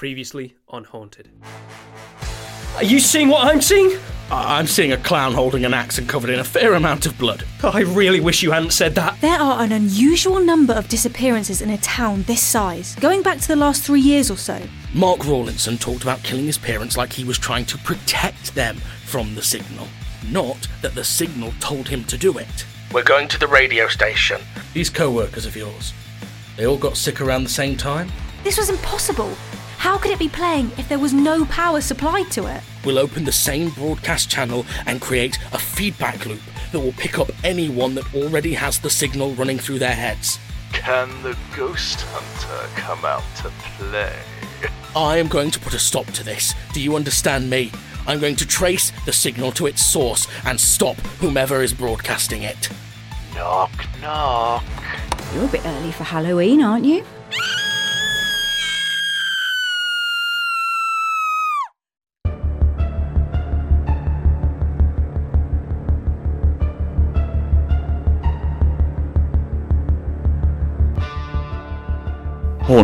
Previously 0.00 0.56
on 0.66 0.84
Haunted. 0.84 1.28
Are 2.76 2.82
you 2.82 3.00
seeing 3.00 3.28
what 3.28 3.46
I'm 3.46 3.60
seeing? 3.60 3.98
I'm 4.30 4.66
seeing 4.66 4.92
a 4.92 4.96
clown 4.96 5.34
holding 5.34 5.66
an 5.66 5.74
axe 5.74 5.98
and 5.98 6.08
covered 6.08 6.30
in 6.30 6.38
a 6.38 6.44
fair 6.44 6.72
amount 6.72 7.04
of 7.04 7.18
blood. 7.18 7.44
I 7.62 7.80
really 7.82 8.18
wish 8.18 8.42
you 8.42 8.50
hadn't 8.50 8.70
said 8.70 8.94
that. 8.94 9.20
There 9.20 9.38
are 9.38 9.62
an 9.62 9.72
unusual 9.72 10.40
number 10.40 10.72
of 10.72 10.88
disappearances 10.88 11.60
in 11.60 11.68
a 11.68 11.76
town 11.76 12.22
this 12.22 12.42
size, 12.42 12.94
going 12.94 13.20
back 13.20 13.40
to 13.40 13.48
the 13.48 13.56
last 13.56 13.84
three 13.84 14.00
years 14.00 14.30
or 14.30 14.38
so. 14.38 14.62
Mark 14.94 15.26
Rawlinson 15.26 15.76
talked 15.76 16.02
about 16.02 16.22
killing 16.22 16.46
his 16.46 16.56
parents 16.56 16.96
like 16.96 17.12
he 17.12 17.24
was 17.24 17.36
trying 17.36 17.66
to 17.66 17.76
protect 17.76 18.54
them 18.54 18.76
from 19.04 19.34
the 19.34 19.42
signal, 19.42 19.86
not 20.30 20.66
that 20.80 20.94
the 20.94 21.04
signal 21.04 21.52
told 21.60 21.86
him 21.86 22.04
to 22.04 22.16
do 22.16 22.38
it. 22.38 22.64
We're 22.94 23.02
going 23.02 23.28
to 23.28 23.38
the 23.38 23.48
radio 23.48 23.86
station. 23.86 24.40
These 24.72 24.88
co 24.88 25.10
workers 25.10 25.44
of 25.44 25.56
yours, 25.56 25.92
they 26.56 26.66
all 26.66 26.78
got 26.78 26.96
sick 26.96 27.20
around 27.20 27.44
the 27.44 27.50
same 27.50 27.76
time? 27.76 28.10
This 28.42 28.56
was 28.56 28.70
impossible. 28.70 29.36
How 29.80 29.96
could 29.96 30.10
it 30.10 30.18
be 30.18 30.28
playing 30.28 30.72
if 30.76 30.90
there 30.90 30.98
was 30.98 31.14
no 31.14 31.46
power 31.46 31.80
supplied 31.80 32.30
to 32.32 32.54
it? 32.54 32.62
We'll 32.84 32.98
open 32.98 33.24
the 33.24 33.32
same 33.32 33.70
broadcast 33.70 34.28
channel 34.28 34.66
and 34.84 35.00
create 35.00 35.38
a 35.54 35.58
feedback 35.58 36.26
loop 36.26 36.42
that 36.72 36.80
will 36.80 36.92
pick 36.92 37.18
up 37.18 37.30
anyone 37.42 37.94
that 37.94 38.14
already 38.14 38.52
has 38.52 38.78
the 38.78 38.90
signal 38.90 39.32
running 39.36 39.58
through 39.58 39.78
their 39.78 39.94
heads. 39.94 40.38
Can 40.74 41.08
the 41.22 41.34
ghost 41.56 42.02
hunter 42.02 42.68
come 42.78 43.06
out 43.06 43.24
to 43.36 43.50
play? 43.78 44.14
I 44.94 45.16
am 45.16 45.28
going 45.28 45.50
to 45.50 45.58
put 45.58 45.72
a 45.72 45.78
stop 45.78 46.04
to 46.08 46.22
this. 46.22 46.54
Do 46.74 46.82
you 46.82 46.94
understand 46.94 47.48
me? 47.48 47.72
I'm 48.06 48.20
going 48.20 48.36
to 48.36 48.46
trace 48.46 48.92
the 49.06 49.14
signal 49.14 49.50
to 49.52 49.66
its 49.66 49.80
source 49.80 50.28
and 50.44 50.60
stop 50.60 50.98
whomever 51.20 51.62
is 51.62 51.72
broadcasting 51.72 52.42
it. 52.42 52.68
Knock, 53.34 53.72
knock. 54.02 54.62
You're 55.32 55.46
a 55.46 55.48
bit 55.48 55.64
early 55.64 55.92
for 55.92 56.04
Halloween, 56.04 56.60
aren't 56.60 56.84
you? 56.84 57.02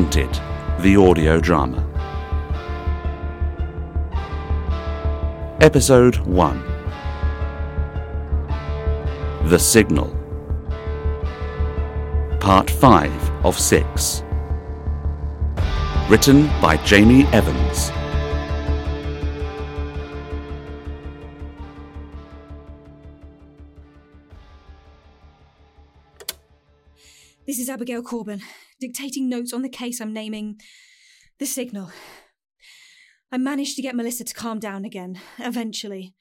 Haunted, 0.07 0.41
the 0.85 0.97
audio 0.97 1.41
drama. 1.41 1.83
Episode 5.61 6.19
1 6.19 6.63
The 9.49 9.59
Signal. 9.59 10.07
Part 12.39 12.71
5 12.71 13.45
of 13.45 13.59
6. 13.59 14.23
Written 16.09 16.47
by 16.61 16.77
Jamie 16.85 17.25
Evans. 17.33 17.91
This 27.45 27.59
is 27.59 27.69
Abigail 27.69 28.03
Corbin, 28.03 28.41
dictating 28.81 29.29
notes 29.29 29.53
on 29.53 29.63
the 29.63 29.69
case 29.69 30.01
I'm 30.01 30.13
naming 30.13 30.61
The 31.39 31.47
Signal. 31.47 31.91
I 33.33 33.39
managed 33.39 33.77
to 33.77 33.83
get 33.83 33.97
Melissa 33.97 34.25
to 34.25 34.35
calm 34.35 34.59
down 34.59 34.85
again, 34.85 35.21
eventually. 35.39 36.15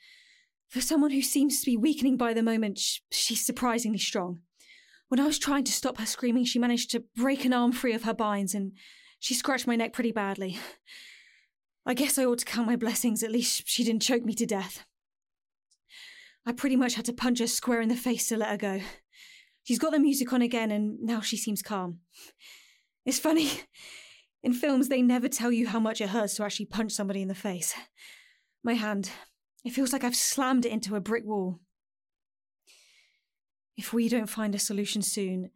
For 0.69 0.81
someone 0.81 1.11
who 1.11 1.21
seems 1.21 1.59
to 1.59 1.65
be 1.65 1.77
weakening 1.77 2.17
by 2.17 2.33
the 2.33 2.44
moment, 2.44 2.79
she's 3.11 3.45
surprisingly 3.45 3.99
strong. 3.99 4.39
When 5.07 5.19
I 5.19 5.27
was 5.27 5.38
trying 5.38 5.63
to 5.65 5.71
stop 5.71 5.99
her 5.99 6.05
screaming, 6.05 6.45
she 6.45 6.59
managed 6.59 6.91
to 6.91 7.03
break 7.15 7.45
an 7.45 7.53
arm 7.53 7.71
free 7.71 7.94
of 7.94 8.03
her 8.03 8.13
binds 8.13 8.55
and 8.55 8.71
she 9.19 9.33
scratched 9.33 9.67
my 9.67 9.75
neck 9.75 9.94
pretty 9.94 10.11
badly. 10.11 10.57
I 11.85 11.94
guess 11.94 12.17
I 12.17 12.25
ought 12.25 12.39
to 12.39 12.45
count 12.45 12.67
my 12.67 12.75
blessings, 12.75 13.21
at 13.21 13.31
least 13.31 13.63
she 13.67 13.83
didn't 13.83 14.01
choke 14.01 14.25
me 14.25 14.33
to 14.33 14.45
death. 14.45 14.85
I 16.45 16.51
pretty 16.51 16.75
much 16.75 16.95
had 16.95 17.05
to 17.05 17.13
punch 17.13 17.39
her 17.39 17.47
square 17.47 17.81
in 17.81 17.89
the 17.89 17.95
face 17.95 18.27
to 18.29 18.38
let 18.38 18.49
her 18.49 18.57
go. 18.57 18.81
She's 19.65 19.79
got 19.79 19.91
the 19.91 19.99
music 19.99 20.31
on 20.31 20.43
again 20.43 20.71
and 20.71 21.01
now 21.01 21.21
she 21.21 21.35
seems 21.35 21.61
calm. 21.61 21.99
It's 23.03 23.19
funny. 23.19 23.49
In 24.43 24.53
films, 24.53 24.89
they 24.89 25.01
never 25.01 25.27
tell 25.27 25.51
you 25.51 25.67
how 25.67 25.79
much 25.79 25.99
it 25.99 26.09
hurts 26.09 26.35
to 26.35 26.43
actually 26.43 26.67
punch 26.67 26.91
somebody 26.91 27.23
in 27.23 27.27
the 27.27 27.33
face. 27.33 27.73
My 28.63 28.73
hand, 28.73 29.09
it 29.63 29.71
feels 29.71 29.91
like 29.91 30.03
I've 30.03 30.15
slammed 30.15 30.67
it 30.67 30.71
into 30.71 30.95
a 30.95 31.01
brick 31.01 31.25
wall. 31.25 31.59
If 33.75 33.91
we 33.91 34.07
don't 34.07 34.29
find 34.29 34.53
a 34.53 34.59
solution 34.59 35.01
soon, 35.01 35.49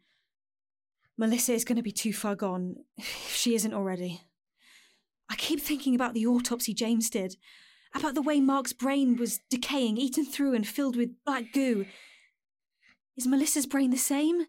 Melissa 1.16 1.52
is 1.52 1.64
going 1.64 1.76
to 1.76 1.82
be 1.82 1.92
too 1.92 2.12
far 2.12 2.34
gone, 2.34 2.78
if 2.98 3.32
she 3.36 3.54
isn't 3.54 3.74
already. 3.74 4.22
I 5.28 5.36
keep 5.36 5.60
thinking 5.60 5.94
about 5.94 6.14
the 6.14 6.26
autopsy 6.26 6.74
James 6.74 7.08
did, 7.08 7.36
about 7.94 8.16
the 8.16 8.22
way 8.22 8.40
Mark's 8.40 8.72
brain 8.72 9.16
was 9.16 9.38
decaying, 9.48 9.98
eaten 9.98 10.24
through, 10.24 10.54
and 10.54 10.66
filled 10.66 10.96
with 10.96 11.10
black 11.24 11.52
goo. 11.52 11.86
Is 13.20 13.26
Melissa's 13.26 13.66
brain 13.66 13.90
the 13.90 13.98
same? 13.98 14.46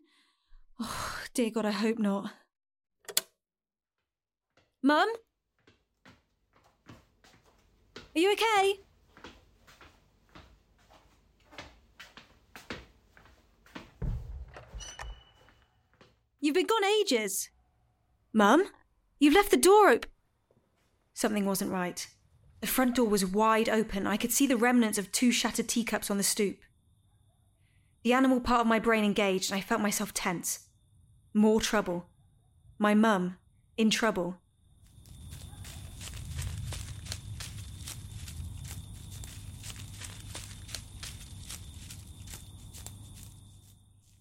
Oh, 0.79 1.17
dear 1.33 1.49
God, 1.49 1.65
I 1.65 1.71
hope 1.71 1.99
not. 1.99 2.31
Mum? 4.81 5.09
Are 7.97 8.01
you 8.15 8.31
okay? 8.31 8.79
You've 16.39 16.55
been 16.55 16.65
gone 16.65 16.85
ages. 16.85 17.49
Mum? 18.31 18.63
You've 19.19 19.33
left 19.33 19.51
the 19.51 19.57
door 19.57 19.89
open. 19.89 20.09
Something 21.13 21.43
wasn't 21.43 21.73
right. 21.73 22.07
The 22.61 22.67
front 22.67 22.95
door 22.95 23.09
was 23.09 23.25
wide 23.25 23.67
open. 23.67 24.07
I 24.07 24.15
could 24.15 24.31
see 24.31 24.47
the 24.47 24.55
remnants 24.55 24.97
of 24.97 25.11
two 25.11 25.33
shattered 25.33 25.67
teacups 25.67 26.09
on 26.09 26.15
the 26.15 26.23
stoop. 26.23 26.59
The 28.03 28.13
animal 28.13 28.39
part 28.39 28.61
of 28.61 28.67
my 28.67 28.79
brain 28.79 29.03
engaged, 29.03 29.51
and 29.51 29.57
I 29.57 29.61
felt 29.61 29.79
myself 29.79 30.11
tense. 30.13 30.67
More 31.33 31.61
trouble. 31.61 32.07
My 32.79 32.95
mum, 32.95 33.37
in 33.77 33.91
trouble. 33.91 34.37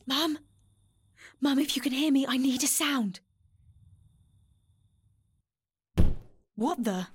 Mum? 0.07 0.39
Mum, 1.41 1.59
if 1.59 1.75
you 1.75 1.81
can 1.81 1.93
hear 1.93 2.13
me, 2.13 2.27
I 2.29 2.37
need 2.37 2.63
a 2.63 2.67
sound. 2.67 3.21
What 6.55 6.85
the? 6.85 7.07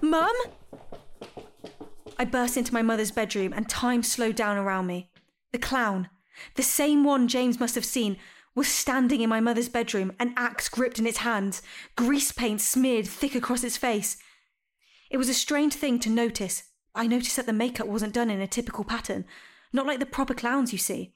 Mum? 0.00 0.34
I 2.18 2.24
burst 2.24 2.56
into 2.56 2.74
my 2.74 2.82
mother's 2.82 3.12
bedroom 3.12 3.52
and 3.52 3.68
time 3.68 4.02
slowed 4.02 4.34
down 4.34 4.56
around 4.56 4.88
me. 4.88 5.11
The 5.52 5.58
clown, 5.58 6.08
the 6.54 6.62
same 6.62 7.04
one 7.04 7.28
James 7.28 7.60
must 7.60 7.74
have 7.74 7.84
seen, 7.84 8.16
was 8.54 8.68
standing 8.68 9.20
in 9.20 9.30
my 9.30 9.40
mother's 9.40 9.68
bedroom, 9.68 10.12
an 10.18 10.34
axe 10.36 10.68
gripped 10.68 10.98
in 10.98 11.06
its 11.06 11.18
hands, 11.18 11.62
grease 11.96 12.32
paint 12.32 12.60
smeared 12.60 13.06
thick 13.06 13.34
across 13.34 13.64
its 13.64 13.76
face. 13.76 14.16
It 15.10 15.16
was 15.16 15.28
a 15.28 15.34
strange 15.34 15.74
thing 15.74 15.98
to 16.00 16.10
notice. 16.10 16.64
I 16.94 17.06
noticed 17.06 17.36
that 17.36 17.46
the 17.46 17.52
makeup 17.52 17.86
wasn't 17.86 18.14
done 18.14 18.30
in 18.30 18.40
a 18.40 18.46
typical 18.46 18.84
pattern, 18.84 19.24
not 19.72 19.86
like 19.86 19.98
the 19.98 20.06
proper 20.06 20.34
clowns 20.34 20.72
you 20.72 20.78
see. 20.78 21.14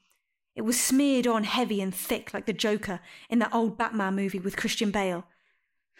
It 0.55 0.61
was 0.61 0.79
smeared 0.79 1.27
on 1.27 1.43
heavy 1.43 1.81
and 1.81 1.93
thick 1.93 2.33
like 2.33 2.47
the 2.47 2.53
Joker 2.53 2.99
in 3.29 3.37
that 3.39 3.53
old 3.53 3.77
Batman 3.77 4.15
movie 4.15 4.39
with 4.39 4.57
Christian 4.57 4.89
Bale. 4.89 5.25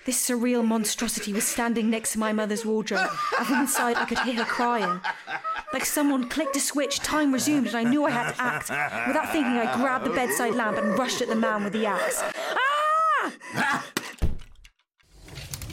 This 0.05 0.29
surreal 0.29 0.65
monstrosity 0.65 1.33
was 1.33 1.45
standing 1.45 1.89
next 1.89 2.13
to 2.13 2.19
my 2.19 2.31
mother's 2.31 2.65
wardrobe, 2.65 3.09
and 3.38 3.47
from 3.47 3.61
inside 3.61 3.97
I 3.97 4.05
could 4.05 4.19
hear 4.19 4.35
her 4.35 4.45
crying. 4.45 5.01
Like 5.73 5.83
someone 5.85 6.29
clicked 6.29 6.55
a 6.55 6.61
switch, 6.61 6.99
time 6.99 7.33
resumed, 7.33 7.67
and 7.67 7.75
I 7.75 7.83
knew 7.83 8.05
I 8.05 8.11
had 8.11 8.31
to 8.31 8.41
act. 8.41 8.69
Without 9.07 9.31
thinking, 9.31 9.57
I 9.57 9.75
grabbed 9.75 10.05
the 10.05 10.11
bedside 10.11 10.55
lamp 10.55 10.77
and 10.77 10.97
rushed 10.97 11.21
at 11.21 11.27
the 11.27 11.35
man 11.35 11.65
with 11.65 11.73
the 11.73 11.85
axe. 11.85 12.23
Ah! 12.23 13.33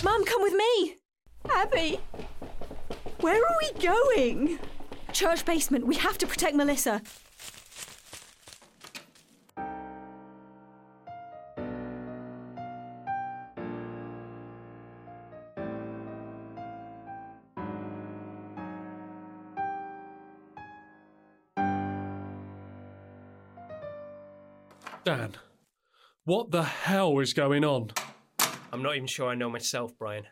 Mum, 0.02 0.24
come 0.24 0.42
with 0.42 0.54
me! 0.54 0.96
Abby! 1.50 2.00
Where 3.20 3.40
are 3.40 3.56
we 3.60 3.80
going? 3.80 4.58
Church 5.12 5.44
basement. 5.44 5.86
We 5.86 5.94
have 5.94 6.18
to 6.18 6.26
protect 6.26 6.56
Melissa. 6.56 7.02
Dan, 25.04 25.34
what 26.24 26.50
the 26.50 26.62
hell 26.62 27.18
is 27.18 27.34
going 27.34 27.62
on? 27.62 27.90
I'm 28.72 28.82
not 28.82 28.96
even 28.96 29.06
sure 29.06 29.28
I 29.28 29.34
know 29.34 29.50
myself, 29.50 29.92
Brian. 29.98 30.24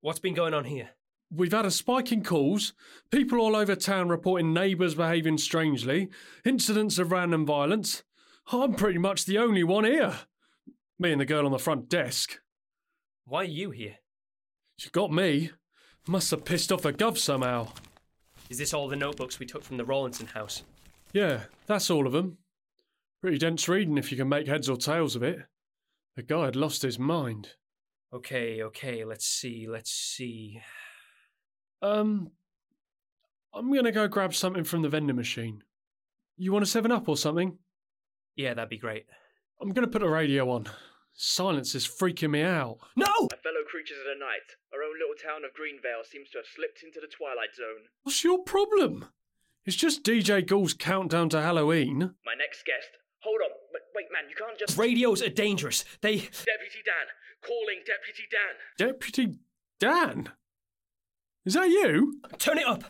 What's 0.00 0.18
been 0.18 0.32
going 0.32 0.54
on 0.54 0.64
here? 0.64 0.90
We've 1.30 1.52
had 1.52 1.66
a 1.66 1.70
spike 1.70 2.10
in 2.10 2.24
calls, 2.24 2.72
people 3.10 3.38
all 3.38 3.54
over 3.54 3.76
town 3.76 4.08
reporting 4.08 4.54
neighbours 4.54 4.94
behaving 4.94 5.36
strangely, 5.36 6.08
incidents 6.42 6.98
of 6.98 7.12
random 7.12 7.44
violence. 7.44 8.02
I'm 8.50 8.72
pretty 8.72 8.98
much 8.98 9.26
the 9.26 9.36
only 9.36 9.62
one 9.62 9.84
here. 9.84 10.14
Me 10.98 11.12
and 11.12 11.20
the 11.20 11.26
girl 11.26 11.44
on 11.44 11.52
the 11.52 11.58
front 11.58 11.90
desk. 11.90 12.40
Why 13.26 13.42
are 13.42 13.44
you 13.44 13.72
here? 13.72 13.96
You 14.78 14.88
got 14.90 15.12
me. 15.12 15.50
Must 16.06 16.30
have 16.30 16.46
pissed 16.46 16.72
off 16.72 16.80
the 16.80 16.94
gov 16.94 17.18
somehow. 17.18 17.68
Is 18.48 18.56
this 18.56 18.72
all 18.72 18.88
the 18.88 18.96
notebooks 18.96 19.38
we 19.38 19.44
took 19.44 19.62
from 19.62 19.76
the 19.76 19.84
Rawlinson 19.84 20.28
house? 20.28 20.62
Yeah, 21.12 21.42
that's 21.66 21.90
all 21.90 22.06
of 22.06 22.14
them. 22.14 22.38
Pretty 23.20 23.38
dense 23.38 23.68
reading 23.68 23.98
if 23.98 24.12
you 24.12 24.16
can 24.16 24.28
make 24.28 24.46
heads 24.46 24.68
or 24.68 24.76
tails 24.76 25.16
of 25.16 25.22
it. 25.22 25.40
The 26.14 26.22
guy 26.22 26.44
had 26.46 26.56
lost 26.56 26.82
his 26.82 26.98
mind. 26.98 27.50
Okay, 28.12 28.62
okay, 28.62 29.04
let's 29.04 29.26
see, 29.26 29.66
let's 29.68 29.90
see. 29.90 30.60
Um, 31.82 32.30
I'm 33.52 33.72
gonna 33.74 33.92
go 33.92 34.08
grab 34.08 34.34
something 34.34 34.64
from 34.64 34.82
the 34.82 34.88
vending 34.88 35.16
machine. 35.16 35.62
You 36.36 36.52
want 36.52 36.62
a 36.62 36.66
7 36.66 36.92
Up 36.92 37.08
or 37.08 37.16
something? 37.16 37.58
Yeah, 38.36 38.54
that'd 38.54 38.70
be 38.70 38.78
great. 38.78 39.06
I'm 39.60 39.72
gonna 39.72 39.88
put 39.88 40.02
a 40.02 40.08
radio 40.08 40.48
on. 40.50 40.68
Silence 41.12 41.74
is 41.74 41.86
freaking 41.86 42.30
me 42.30 42.42
out. 42.42 42.78
No! 42.94 43.04
My 43.06 43.38
fellow 43.42 43.64
creatures 43.68 43.98
of 43.98 44.04
the 44.04 44.24
night, 44.24 44.54
our 44.72 44.82
own 44.84 44.94
little 44.94 45.16
town 45.20 45.44
of 45.44 45.50
Greenvale 45.50 46.06
seems 46.06 46.30
to 46.30 46.38
have 46.38 46.46
slipped 46.46 46.84
into 46.84 47.00
the 47.00 47.08
Twilight 47.08 47.56
Zone. 47.56 47.88
What's 48.04 48.22
your 48.22 48.38
problem? 48.44 49.06
It's 49.64 49.76
just 49.76 50.04
DJ 50.04 50.46
Ghoul's 50.46 50.74
countdown 50.74 51.28
to 51.30 51.42
Halloween. 51.42 52.14
My 52.24 52.34
next 52.38 52.64
guest. 52.64 52.98
Hold 53.20 53.40
on. 53.44 53.50
Wait, 53.72 53.82
wait 53.94 54.06
man, 54.12 54.28
you 54.28 54.36
can't 54.36 54.58
just. 54.58 54.78
Radios 54.78 55.22
are 55.22 55.28
dangerous. 55.28 55.84
They. 56.00 56.16
Deputy 56.16 56.82
Dan. 56.84 57.06
Calling 57.42 57.82
Deputy 57.86 58.24
Dan. 58.30 58.54
Deputy 58.76 59.38
Dan? 59.80 60.32
Is 61.44 61.54
that 61.54 61.68
you? 61.68 62.20
Turn 62.38 62.58
it 62.58 62.66
up. 62.66 62.84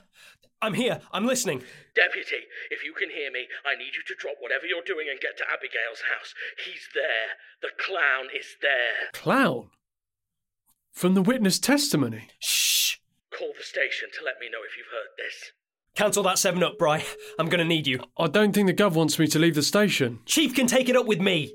I'm 0.61 0.75
here. 0.75 1.01
I'm 1.13 1.27
listening. 1.27 1.63
Deputy, 1.95 2.43
if 2.71 2.83
you 2.83 2.93
can 2.93 3.11
hear 3.11 3.31
me, 3.31 3.47
I 3.65 3.77
need 3.77 3.95
you 3.95 4.03
to 4.07 4.15
drop 4.19 4.37
whatever 4.41 4.67
you're 4.67 4.83
doing 4.83 5.07
and 5.09 5.21
get 5.21 5.37
to 5.39 5.45
Abigail's 5.45 6.03
house. 6.11 6.35
He's 6.67 6.89
there. 6.95 7.39
The 7.63 7.71
clown 7.79 8.27
is 8.35 8.57
there. 8.61 9.13
Clown? 9.13 9.71
From 10.91 11.15
the 11.15 11.23
witness 11.23 11.61
testimony? 11.61 12.29
Shh. 12.41 12.97
Call 13.31 13.53
the 13.57 13.63
station 13.63 14.09
to 14.19 14.25
let 14.25 14.41
me 14.41 14.49
know 14.51 14.67
if 14.67 14.77
you've 14.77 14.91
heard 14.91 15.15
this. 15.17 15.53
Cancel 15.99 16.23
that 16.23 16.39
7 16.39 16.62
up, 16.62 16.79
Bry. 16.79 17.05
I'm 17.41 17.49
gonna 17.49 17.65
need 17.65 17.89
you. 17.89 17.99
I 18.17 18.29
don't 18.29 18.53
think 18.53 18.69
the 18.69 18.73
Gov 18.73 18.93
wants 18.93 19.19
me 19.19 19.27
to 19.27 19.39
leave 19.41 19.56
the 19.56 19.65
station. 19.65 20.21
Chief 20.27 20.55
can 20.55 20.69
take 20.69 20.89
it 20.89 20.95
up 20.95 21.06
with 21.06 21.21
me. 21.21 21.53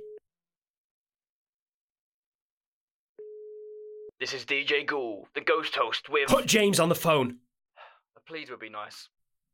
This 4.20 4.34
is 4.34 4.44
DJ 4.44 4.86
Ghoul, 4.86 5.30
the 5.34 5.40
ghost 5.40 5.78
host 5.78 6.10
with. 6.10 6.28
Put 6.28 6.46
James 6.46 6.82
on 6.82 6.90
the 6.90 6.94
phone. 6.94 7.38
A 8.18 8.20
please 8.20 8.50
would 8.50 8.60
be 8.60 8.68
nice. 8.68 9.08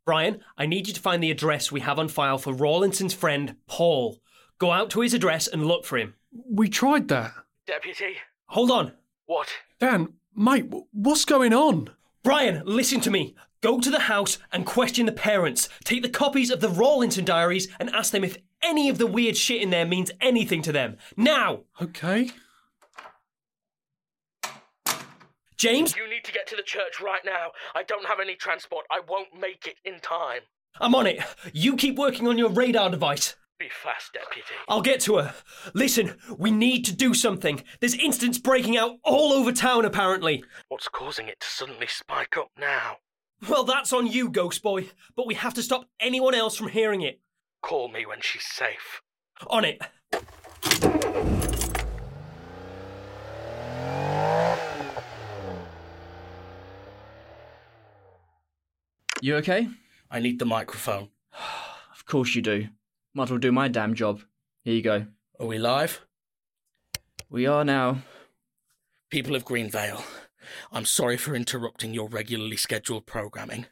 Brian, 0.08 0.42
I 0.58 0.66
need 0.66 0.88
you 0.88 0.94
to 0.96 1.00
find 1.00 1.22
the 1.22 1.30
address 1.30 1.72
we 1.72 1.82
have 1.82 2.00
on 2.00 2.08
file 2.08 2.40
for 2.40 2.52
Rawlinson's 2.52 3.14
friend, 3.14 3.58
Paul. 3.68 4.18
Go 4.58 4.72
out 4.72 4.90
to 4.90 5.02
his 5.02 5.14
address 5.14 5.48
and 5.48 5.68
look 5.68 5.86
for 5.86 6.00
him. 6.00 6.16
We 6.32 6.68
tried 6.68 7.10
that. 7.10 7.34
Deputy? 7.68 8.16
Hold 8.48 8.72
on. 8.72 8.94
What? 9.28 9.50
Dan, 9.80 10.16
mate, 10.36 10.66
what's 10.92 11.26
going 11.26 11.54
on? 11.54 11.92
Brian, 12.24 12.64
listen 12.66 13.00
to 13.02 13.12
me. 13.12 13.36
Go 13.62 13.80
to 13.80 13.90
the 13.90 14.02
house 14.02 14.38
and 14.54 14.66
question 14.66 15.06
the 15.06 15.12
parents. 15.12 15.68
Take 15.84 16.02
the 16.02 16.10
copies 16.10 16.50
of 16.50 16.62
the 16.62 16.70
Rawlinson 16.70 17.26
diaries 17.26 17.68
and 17.80 17.90
ask 17.90 18.12
them 18.12 18.24
if 18.24 18.38
any 18.64 18.88
of 18.90 18.98
the 18.98 19.08
weird 19.08 19.36
shit 19.36 19.62
in 19.62 19.70
there 19.70 19.86
means 19.86 20.12
anything 20.22 20.62
to 20.62 20.72
them. 20.72 20.98
Now! 21.18 21.62
Okay. 21.82 22.32
James? 25.58 25.94
You 25.94 26.10
need 26.10 26.24
to 26.24 26.32
get 26.32 26.48
to 26.48 26.56
the 26.56 26.64
church 26.64 27.02
right 27.02 27.20
now. 27.26 27.50
I 27.76 27.84
don't 27.84 28.06
have 28.06 28.22
any 28.22 28.36
transport. 28.36 28.86
I 28.90 29.02
won't 29.06 29.38
make 29.38 29.68
it 29.68 29.76
in 29.84 30.00
time. 30.00 30.42
I'm 30.80 30.96
on 30.96 31.06
it. 31.06 31.20
You 31.52 31.76
keep 31.76 31.98
working 31.98 32.28
on 32.28 32.38
your 32.38 32.50
radar 32.50 32.90
device. 32.90 33.36
Be 33.60 33.68
fast, 33.84 34.14
Deputy. 34.14 34.54
I'll 34.70 34.82
get 34.82 35.02
to 35.02 35.18
her. 35.18 35.34
Listen, 35.74 36.16
we 36.38 36.50
need 36.50 36.86
to 36.86 36.96
do 36.96 37.14
something. 37.14 37.62
There's 37.82 37.94
incidents 37.94 38.38
breaking 38.38 38.78
out 38.78 39.00
all 39.04 39.34
over 39.34 39.52
town, 39.52 39.84
apparently. 39.84 40.46
What's 40.70 40.88
causing 40.88 41.28
it 41.28 41.42
to 41.42 41.48
suddenly 41.48 41.88
spike 41.88 42.38
up 42.38 42.52
now? 42.58 43.00
Well, 43.48 43.64
that's 43.64 43.94
on 43.94 44.08
you, 44.08 44.30
Ghost 44.30 44.62
Boy, 44.62 44.90
but 45.16 45.26
we 45.26 45.36
have 45.36 45.54
to 45.54 45.64
stop 45.64 45.86
anyone 46.00 46.36
else 46.36 46.58
from 46.58 46.68
hearing 46.68 47.02
it. 47.02 47.22
Call 47.62 47.88
me 47.88 48.06
when 48.06 48.20
she's 48.22 48.44
safe. 48.44 49.02
On 49.48 49.64
it. 49.64 49.82
You 59.22 59.36
okay? 59.38 59.68
I 60.12 60.20
need 60.20 60.40
the 60.40 60.46
microphone. 60.46 61.10
of 61.94 62.06
course 62.06 62.36
you 62.36 62.42
do. 62.42 62.68
Might 63.14 63.24
as 63.24 63.30
well 63.32 63.40
do 63.40 63.52
my 63.52 63.68
damn 63.68 63.94
job. 63.94 64.22
Here 64.64 64.74
you 64.76 64.82
go. 64.82 65.06
Are 65.40 65.48
we 65.48 65.58
live? 65.58 66.02
We 67.30 67.46
are 67.46 67.64
now. 67.64 68.00
People 69.10 69.36
of 69.36 69.46
Greenvale, 69.46 70.04
I'm 70.72 70.86
sorry 70.86 71.18
for 71.18 71.36
interrupting 71.36 71.94
your 71.94 72.10
regularly 72.10 72.58
scheduled 72.58 73.06
programming. 73.06 73.66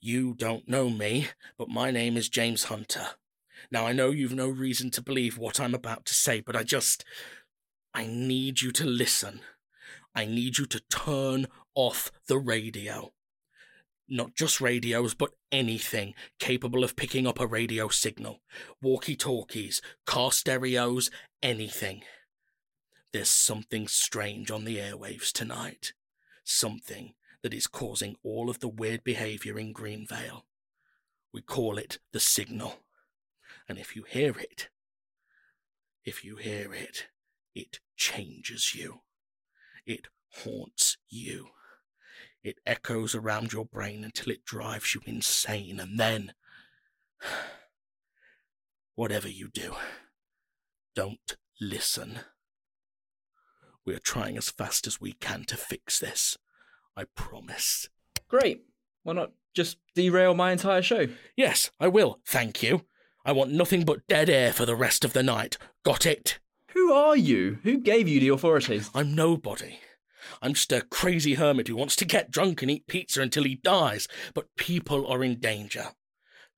You 0.00 0.34
don't 0.34 0.68
know 0.68 0.90
me, 0.90 1.28
but 1.56 1.68
my 1.68 1.90
name 1.90 2.16
is 2.16 2.28
James 2.28 2.64
Hunter. 2.64 3.10
Now, 3.70 3.86
I 3.86 3.92
know 3.92 4.10
you've 4.10 4.34
no 4.34 4.48
reason 4.48 4.90
to 4.92 5.02
believe 5.02 5.38
what 5.38 5.60
I'm 5.60 5.74
about 5.74 6.04
to 6.06 6.14
say, 6.14 6.40
but 6.40 6.56
I 6.56 6.62
just. 6.62 7.04
I 7.94 8.06
need 8.06 8.60
you 8.60 8.72
to 8.72 8.84
listen. 8.84 9.40
I 10.14 10.26
need 10.26 10.58
you 10.58 10.66
to 10.66 10.80
turn 10.90 11.46
off 11.74 12.10
the 12.26 12.38
radio. 12.38 13.12
Not 14.08 14.34
just 14.34 14.60
radios, 14.60 15.14
but 15.14 15.30
anything 15.50 16.14
capable 16.38 16.84
of 16.84 16.96
picking 16.96 17.26
up 17.26 17.40
a 17.40 17.46
radio 17.46 17.88
signal. 17.88 18.42
Walkie 18.82 19.16
talkies, 19.16 19.80
car 20.06 20.30
stereos, 20.30 21.10
anything. 21.42 22.02
There's 23.12 23.30
something 23.30 23.88
strange 23.88 24.50
on 24.50 24.64
the 24.64 24.76
airwaves 24.76 25.32
tonight. 25.32 25.92
Something 26.44 27.14
that 27.42 27.54
is 27.54 27.66
causing 27.66 28.16
all 28.22 28.48
of 28.48 28.60
the 28.60 28.68
weird 28.68 29.02
behavior 29.02 29.58
in 29.58 29.72
Greenvale. 29.72 30.44
We 31.32 31.42
call 31.42 31.78
it 31.78 31.98
the 32.12 32.20
signal. 32.20 32.76
And 33.68 33.78
if 33.78 33.96
you 33.96 34.04
hear 34.04 34.38
it, 34.38 34.68
if 36.04 36.24
you 36.24 36.36
hear 36.36 36.72
it, 36.72 37.06
it 37.54 37.80
changes 37.96 38.74
you. 38.74 39.00
It 39.86 40.08
haunts 40.28 40.98
you. 41.08 41.48
It 42.42 42.58
echoes 42.66 43.14
around 43.14 43.52
your 43.52 43.64
brain 43.64 44.04
until 44.04 44.32
it 44.32 44.44
drives 44.44 44.94
you 44.94 45.00
insane, 45.06 45.80
and 45.80 45.98
then. 45.98 46.34
Whatever 48.94 49.28
you 49.28 49.48
do, 49.48 49.74
don't 50.94 51.36
listen. 51.60 52.20
We 53.86 53.94
are 53.94 54.00
trying 54.00 54.36
as 54.36 54.50
fast 54.50 54.86
as 54.86 55.00
we 55.00 55.12
can 55.12 55.44
to 55.44 55.56
fix 55.56 55.98
this. 55.98 56.38
I 56.96 57.04
promise. 57.14 57.88
Great. 58.28 58.64
Why 59.02 59.14
not 59.14 59.32
just 59.54 59.78
derail 59.94 60.34
my 60.34 60.52
entire 60.52 60.82
show? 60.82 61.08
Yes, 61.36 61.70
I 61.78 61.88
will, 61.88 62.20
thank 62.26 62.62
you. 62.62 62.86
I 63.24 63.32
want 63.32 63.52
nothing 63.52 63.84
but 63.84 64.06
dead 64.06 64.28
air 64.28 64.52
for 64.52 64.66
the 64.66 64.76
rest 64.76 65.04
of 65.04 65.12
the 65.12 65.22
night. 65.22 65.58
Got 65.84 66.06
it? 66.06 66.38
Who 66.74 66.92
are 66.92 67.16
you? 67.16 67.58
Who 67.62 67.78
gave 67.78 68.08
you 68.08 68.20
the 68.20 68.28
authority? 68.28 68.82
I'm 68.94 69.14
nobody. 69.14 69.78
I'm 70.42 70.54
just 70.54 70.72
a 70.72 70.82
crazy 70.82 71.34
hermit 71.34 71.68
who 71.68 71.76
wants 71.76 71.96
to 71.96 72.04
get 72.04 72.30
drunk 72.30 72.62
and 72.62 72.70
eat 72.70 72.86
pizza 72.86 73.22
until 73.22 73.44
he 73.44 73.56
dies. 73.56 74.08
But 74.34 74.54
people 74.56 75.06
are 75.06 75.22
in 75.22 75.38
danger. 75.38 75.88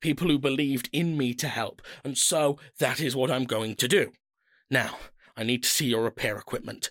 People 0.00 0.28
who 0.28 0.38
believed 0.38 0.88
in 0.92 1.16
me 1.16 1.34
to 1.34 1.48
help, 1.48 1.82
and 2.04 2.16
so 2.16 2.58
that 2.78 3.00
is 3.00 3.16
what 3.16 3.30
I'm 3.30 3.44
going 3.44 3.74
to 3.76 3.88
do. 3.88 4.12
Now, 4.70 4.98
I 5.36 5.42
need 5.42 5.62
to 5.62 5.68
see 5.68 5.86
your 5.86 6.02
repair 6.02 6.36
equipment. 6.36 6.90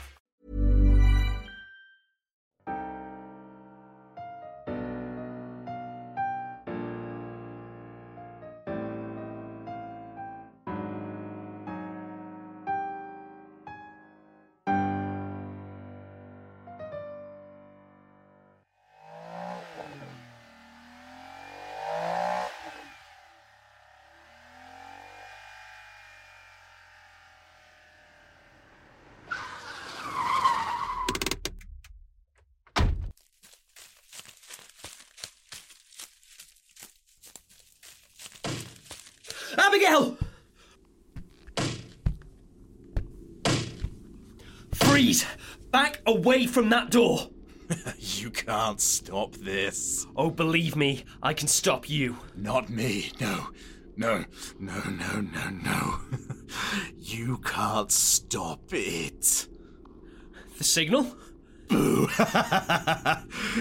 Freeze! 44.91 45.25
Back 45.71 46.01
away 46.05 46.45
from 46.45 46.67
that 46.69 46.91
door! 46.91 47.29
you 47.97 48.29
can't 48.29 48.81
stop 48.81 49.31
this. 49.35 50.05
Oh, 50.17 50.29
believe 50.29 50.75
me, 50.75 51.05
I 51.23 51.33
can 51.33 51.47
stop 51.47 51.89
you. 51.89 52.17
Not 52.35 52.69
me. 52.69 53.13
No. 53.21 53.47
No. 53.95 54.25
No, 54.59 54.81
no, 54.89 55.21
no, 55.21 55.49
no. 55.49 55.99
you 56.97 57.37
can't 57.37 57.89
stop 57.89 58.73
it. 58.73 59.47
The 60.57 60.63
signal? 60.65 61.15
Boo. 61.69 62.09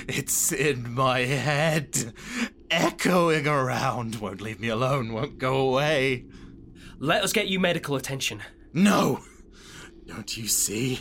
it's 0.08 0.50
in 0.50 0.92
my 0.92 1.20
head. 1.20 2.12
Echoing 2.72 3.46
around. 3.46 4.16
Won't 4.16 4.40
leave 4.40 4.58
me 4.58 4.68
alone. 4.68 5.12
Won't 5.12 5.38
go 5.38 5.60
away. 5.60 6.24
Let 6.98 7.22
us 7.22 7.32
get 7.32 7.46
you 7.46 7.60
medical 7.60 7.94
attention. 7.94 8.42
No. 8.74 9.20
Don't 10.10 10.36
you 10.36 10.48
see? 10.48 10.98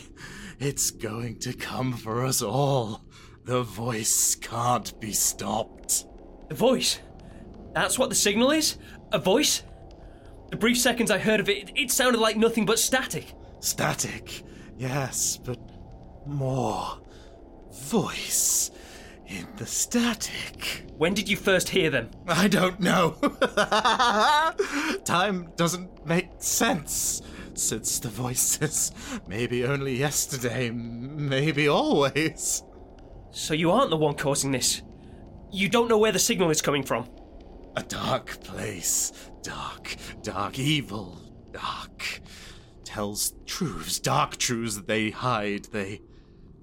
It's 0.60 0.92
going 0.92 1.40
to 1.40 1.52
come 1.52 1.94
for 1.94 2.24
us 2.24 2.42
all. 2.42 3.02
The 3.44 3.62
voice 3.62 4.36
can't 4.36 4.98
be 5.00 5.12
stopped. 5.12 6.06
A 6.48 6.54
voice? 6.54 7.00
That's 7.74 7.98
what 7.98 8.08
the 8.08 8.14
signal 8.14 8.52
is? 8.52 8.78
A 9.10 9.18
voice? 9.18 9.64
The 10.50 10.56
brief 10.56 10.78
seconds 10.78 11.10
I 11.10 11.18
heard 11.18 11.40
of 11.40 11.48
it, 11.48 11.72
it 11.74 11.90
sounded 11.90 12.20
like 12.20 12.36
nothing 12.36 12.64
but 12.64 12.78
static. 12.78 13.34
Static, 13.58 14.44
yes, 14.76 15.36
but 15.36 15.58
more 16.24 17.00
voice 17.72 18.70
in 19.26 19.46
the 19.56 19.66
static. 19.66 20.84
When 20.96 21.14
did 21.14 21.28
you 21.28 21.36
first 21.36 21.70
hear 21.70 21.90
them? 21.90 22.10
I 22.28 22.46
don't 22.46 22.78
know. 22.78 23.10
Time 25.04 25.50
doesn't 25.56 26.06
make 26.06 26.28
sense 26.38 27.22
since 27.58 27.98
the 27.98 28.08
voices. 28.08 28.92
Maybe 29.26 29.64
only 29.64 29.96
yesterday, 29.96 30.70
maybe 30.70 31.68
always. 31.68 32.62
So 33.30 33.54
you 33.54 33.70
aren't 33.70 33.90
the 33.90 33.96
one 33.96 34.14
causing 34.14 34.52
this? 34.52 34.82
You 35.52 35.68
don't 35.68 35.88
know 35.88 35.98
where 35.98 36.12
the 36.12 36.18
signal 36.18 36.50
is 36.50 36.62
coming 36.62 36.82
from? 36.82 37.08
A 37.76 37.82
dark 37.82 38.40
place. 38.42 39.12
Dark, 39.42 39.96
dark, 40.22 40.58
evil, 40.58 41.20
dark. 41.52 42.20
Tells 42.84 43.34
truths, 43.46 44.00
dark 44.00 44.36
truths 44.36 44.76
that 44.76 44.86
they 44.86 45.10
hide. 45.10 45.66
They 45.66 46.00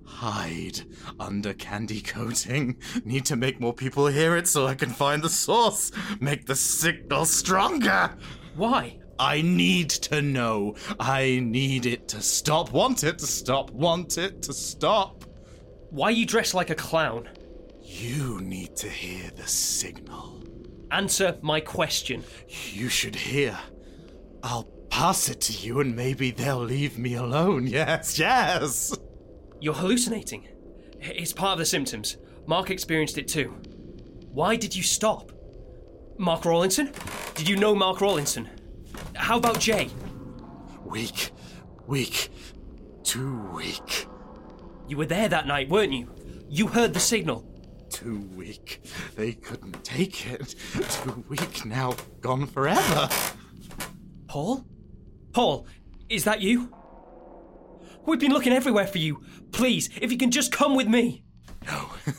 hide 0.06 0.82
under 1.20 1.54
candy 1.54 2.02
coating. 2.02 2.78
Need 3.06 3.26
to 3.26 3.36
make 3.36 3.60
more 3.60 3.74
people 3.74 4.08
hear 4.08 4.36
it 4.36 4.48
so 4.48 4.68
I 4.68 4.76
can 4.76 4.90
find 4.90 5.22
the 5.22 5.30
source. 5.30 5.92
Make 6.20 6.46
the 6.46 6.56
signal 6.56 7.26
stronger. 7.26 8.16
Why? 8.56 9.00
I 9.20 9.42
need 9.42 9.90
to 9.90 10.22
know. 10.22 10.76
I 11.00 11.40
need 11.44 11.86
it 11.86 12.08
to 12.10 12.22
stop. 12.22 12.72
Want 12.72 13.04
it 13.04 13.20
to 13.20 13.28
stop. 13.28 13.72
Want 13.72 14.18
it 14.18 14.42
to 14.44 14.54
stop. 14.54 15.26
Why 15.90 16.08
are 16.10 16.12
you 16.12 16.26
dressed 16.26 16.54
like 16.54 16.70
a 16.70 16.76
clown? 16.76 17.30
You 17.82 18.40
need 18.42 18.76
to 18.78 18.90
hear 18.90 19.32
the 19.36 19.48
signal. 19.48 20.44
Answer 20.92 21.38
my 21.42 21.60
question. 21.60 22.24
You 22.48 22.90
should 22.90 23.16
hear. 23.16 23.58
I'll 24.44 24.70
pass 24.90 25.30
it 25.30 25.42
to 25.42 25.54
you 25.54 25.80
and 25.80 25.96
maybe 25.96 26.32
they'll 26.32 26.64
leave 26.64 26.98
me 26.98 27.16
alone. 27.16 27.68
Yes, 27.78 28.20
yes. 28.20 28.98
You're 29.60 29.74
hallucinating. 29.74 30.48
It's 31.00 31.34
part 31.34 31.54
of 31.54 31.60
the 31.60 31.66
symptoms. 31.66 32.18
Mark 32.46 32.70
experienced 32.70 33.18
it 33.18 33.28
too. 33.28 33.50
Why 34.32 34.56
did 34.56 34.76
you 34.76 34.84
stop? 34.84 35.32
Mark 36.18 36.46
Rawlinson? 36.46 36.92
Did 37.36 37.48
you 37.48 37.56
know 37.56 37.74
Mark 37.76 38.02
Rawlinson? 38.02 38.50
How 39.18 39.38
about 39.38 39.60
Jay? 39.60 39.90
Weak. 40.86 41.32
Weak. 41.86 42.30
Too 43.04 43.50
weak. 43.54 44.08
You 44.88 44.98
were 44.98 45.06
there 45.06 45.28
that 45.28 45.48
night, 45.48 45.70
weren't 45.70 45.94
you? 45.94 46.10
You 46.50 46.68
heard 46.68 46.94
the 46.94 47.00
signal. 47.00 47.46
Too 47.90 48.30
weak. 48.36 48.82
They 49.16 49.34
couldn't 49.34 49.84
take 49.84 50.28
it. 50.28 50.56
Too 51.04 51.24
weak 51.30 51.66
now. 51.66 51.96
Gone 52.22 52.46
forever. 52.46 53.10
Paul? 54.28 54.66
Paul, 55.34 55.68
is 56.10 56.24
that 56.26 56.42
you? 56.42 56.74
We've 58.06 58.20
been 58.20 58.32
looking 58.32 58.54
everywhere 58.54 58.88
for 58.88 58.98
you. 58.98 59.22
Please, 59.52 59.90
if 60.02 60.12
you 60.12 60.18
can 60.18 60.32
just 60.32 60.52
come 60.52 60.76
with 60.76 60.88
me. 60.88 61.24
No. 61.66 61.90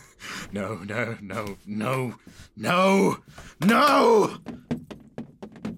No, 0.50 0.76
no, 0.76 1.17
no, 1.21 1.59
no, 1.67 2.14
no, 2.57 3.19
no! 3.61 4.38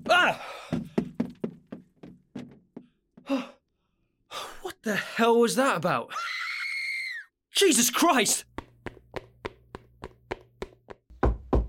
Ah! 0.09 0.41
What 4.63 4.77
the 4.83 4.97
hell 4.97 5.39
was 5.39 5.57
that 5.57 5.77
about? 5.77 6.11
Jesus 7.55 7.91
Christ! 7.91 8.45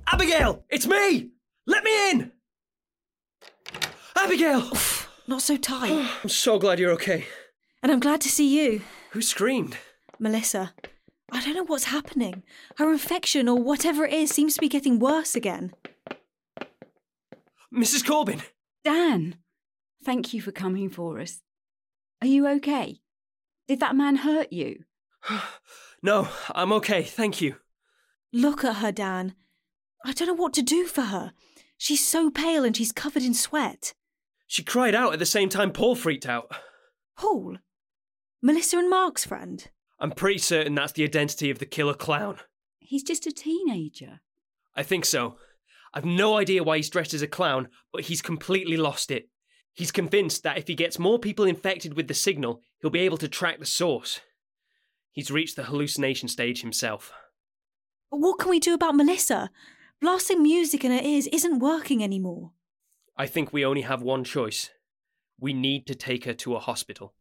Abigail, 0.08 0.63
it's 0.70 0.88
me! 0.88 1.30
Let 1.65 1.84
me 1.84 2.12
in! 2.12 2.32
Abigail! 4.15 4.72
Not 5.27 5.41
so 5.41 5.58
tight. 5.58 5.91
I'm 6.24 6.30
so 6.30 6.60
glad 6.60 6.80
you're 6.80 6.91
okay. 6.91 7.25
And 7.82 7.91
I'm 7.91 8.00
glad 8.00 8.22
to 8.22 8.30
see 8.30 8.48
you. 8.48 8.82
Who 9.12 9.22
screamed? 9.22 9.77
Melissa. 10.20 10.74
I 11.32 11.44
don't 11.44 11.56
know 11.56 11.63
what's 11.63 11.86
happening. 11.86 12.44
Her 12.77 12.91
infection 12.91 13.48
or 13.48 13.58
whatever 13.58 14.06
it 14.06 14.13
is 14.13 14.30
seems 14.30 14.53
to 14.56 14.62
be 14.62 14.70
getting 14.70 15.00
worse 15.00 15.36
again. 15.36 15.74
Mrs. 17.74 18.06
Corbin! 18.06 18.41
Dan, 18.84 19.36
thank 20.03 20.34
you 20.34 20.41
for 20.41 20.51
coming 20.51 20.89
for 20.89 21.20
us. 21.20 21.41
Are 22.22 22.28
you 22.28 22.48
okay? 22.48 23.01
Did 23.68 23.80
that 23.80 23.96
man 23.96 24.18
hurt 24.18 24.54
you? 24.54 24.84
no, 26.04 26.28
I'm 26.54 26.72
okay, 26.74 27.04
thank 27.04 27.42
you. 27.42 27.56
Look 28.32 28.63
at 28.63 28.78
her, 28.78 28.92
Dan. 28.92 29.34
I 30.06 30.13
don't 30.13 30.28
know 30.28 30.34
what 30.34 30.54
to 30.54 30.62
do 30.62 30.86
for 30.86 31.04
her. 31.04 31.34
She's 31.78 32.06
so 32.06 32.30
pale 32.30 32.63
and 32.63 32.78
she's 32.78 32.92
covered 32.92 33.24
in 33.24 33.34
sweat. 33.34 33.96
She 34.46 34.63
cried 34.63 34.94
out 34.94 35.13
at 35.13 35.20
the 35.20 35.25
same 35.25 35.50
time 35.50 35.72
Paul 35.72 35.96
freaked 35.96 36.28
out. 36.28 36.51
Paul? 37.18 37.58
Melissa 38.42 38.78
and 38.78 38.90
Mark's 38.90 39.25
friend? 39.25 39.68
I'm 40.00 40.12
pretty 40.12 40.38
certain 40.38 40.75
that's 40.75 40.94
the 40.94 41.04
identity 41.04 41.50
of 41.50 41.58
the 41.60 41.66
killer 41.66 41.94
clown. 41.96 42.38
He's 42.80 43.04
just 43.04 43.25
a 43.25 43.32
teenager. 43.32 44.22
I 44.75 44.84
think 44.84 45.06
so. 45.06 45.38
I've 45.94 46.06
no 46.06 46.38
idea 46.38 46.63
why 46.63 46.78
he's 46.78 46.90
dressed 46.90 47.13
as 47.16 47.22
a 47.22 47.28
clown, 47.28 47.70
but 47.92 48.04
he's 48.04 48.22
completely 48.22 48.78
lost 48.78 49.10
it. 49.10 49.30
He's 49.74 49.92
convinced 49.92 50.44
that 50.44 50.58
if 50.58 50.68
he 50.68 50.75
gets 50.75 51.00
more 51.00 51.18
people 51.20 51.46
infected 51.46 51.96
with 51.96 52.08
the 52.08 52.13
signal, 52.13 52.62
he'll 52.80 52.90
be 52.90 53.00
able 53.00 53.18
to 53.18 53.28
track 53.28 53.60
the 53.60 53.66
source. 53.66 54.20
He's 55.12 55.32
reached 55.32 55.56
the 55.56 55.63
hallucination 55.63 56.28
stage 56.28 56.62
himself. 56.62 57.12
But 58.10 58.20
what 58.20 58.40
can 58.40 58.50
we 58.50 58.60
do 58.60 58.74
about 58.74 58.96
Melissa? 58.96 59.50
Blasting 60.01 60.44
music 60.44 60.84
in 60.84 60.92
her 60.92 61.01
ears 61.01 61.28
isn't 61.28 61.60
working 61.60 62.04
anymore. 62.04 62.51
I 63.18 63.28
think 63.28 63.54
we 63.54 63.66
only 63.66 63.82
have 63.82 64.01
one 64.01 64.24
choice. 64.24 64.70
We 65.40 65.54
need 65.54 65.88
to 65.88 65.96
take 65.96 66.25
her 66.25 66.34
to 66.34 66.56
a 66.56 66.60
hospital. 66.60 67.13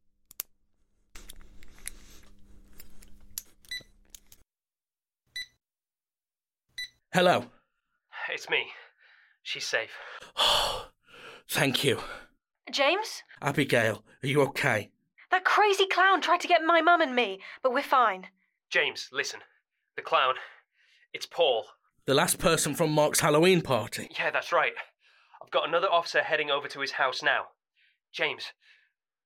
Hello. 7.13 7.47
It's 8.33 8.49
me. 8.49 8.67
She's 9.43 9.67
safe. 9.67 9.91
Thank 11.49 11.83
you. 11.83 11.99
James? 12.73 13.23
Abigail, 13.43 14.05
are 14.23 14.27
you 14.27 14.43
okay? 14.43 14.91
That 15.31 15.45
crazy 15.45 15.87
clown 15.87 16.21
tried 16.21 16.41
to 16.41 16.49
get 16.49 16.63
my 16.65 16.81
mum 16.81 17.01
and 17.01 17.15
me, 17.15 17.41
but 17.63 17.73
we're 17.73 17.83
fine. 17.83 18.29
James, 18.71 19.09
listen. 19.13 19.41
The 19.97 20.03
clown. 20.03 20.35
It's 21.13 21.27
Paul. 21.27 21.67
The 22.07 22.15
last 22.15 22.39
person 22.39 22.75
from 22.75 22.93
Mark's 22.93 23.21
Halloween 23.21 23.63
party. 23.63 24.09
Yeah, 24.19 24.31
that's 24.31 24.53
right. 24.53 24.73
I've 25.43 25.51
got 25.51 25.69
another 25.69 25.91
officer 25.91 26.23
heading 26.23 26.51
over 26.51 26.69
to 26.69 26.81
his 26.81 26.93
house 26.93 27.23
now. 27.23 27.49
James, 28.13 28.53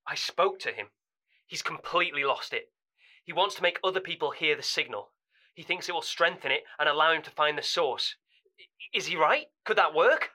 I 0.06 0.14
spoke 0.14 0.58
to 0.60 0.70
him. 0.70 0.86
He's 1.46 1.62
completely 1.62 2.24
lost 2.24 2.52
it. 2.52 2.70
He 3.24 3.32
wants 3.32 3.54
to 3.56 3.62
make 3.62 3.78
other 3.82 4.00
people 4.00 4.30
hear 4.30 4.56
the 4.56 4.62
signal. 4.62 5.12
He 5.54 5.62
thinks 5.62 5.88
it 5.88 5.92
will 5.92 6.02
strengthen 6.02 6.50
it 6.50 6.64
and 6.78 6.88
allow 6.88 7.12
him 7.12 7.22
to 7.22 7.30
find 7.30 7.56
the 7.56 7.62
source. 7.62 8.16
Is 8.92 9.06
he 9.06 9.16
right? 9.16 9.46
Could 9.64 9.78
that 9.78 9.94
work? 9.94 10.30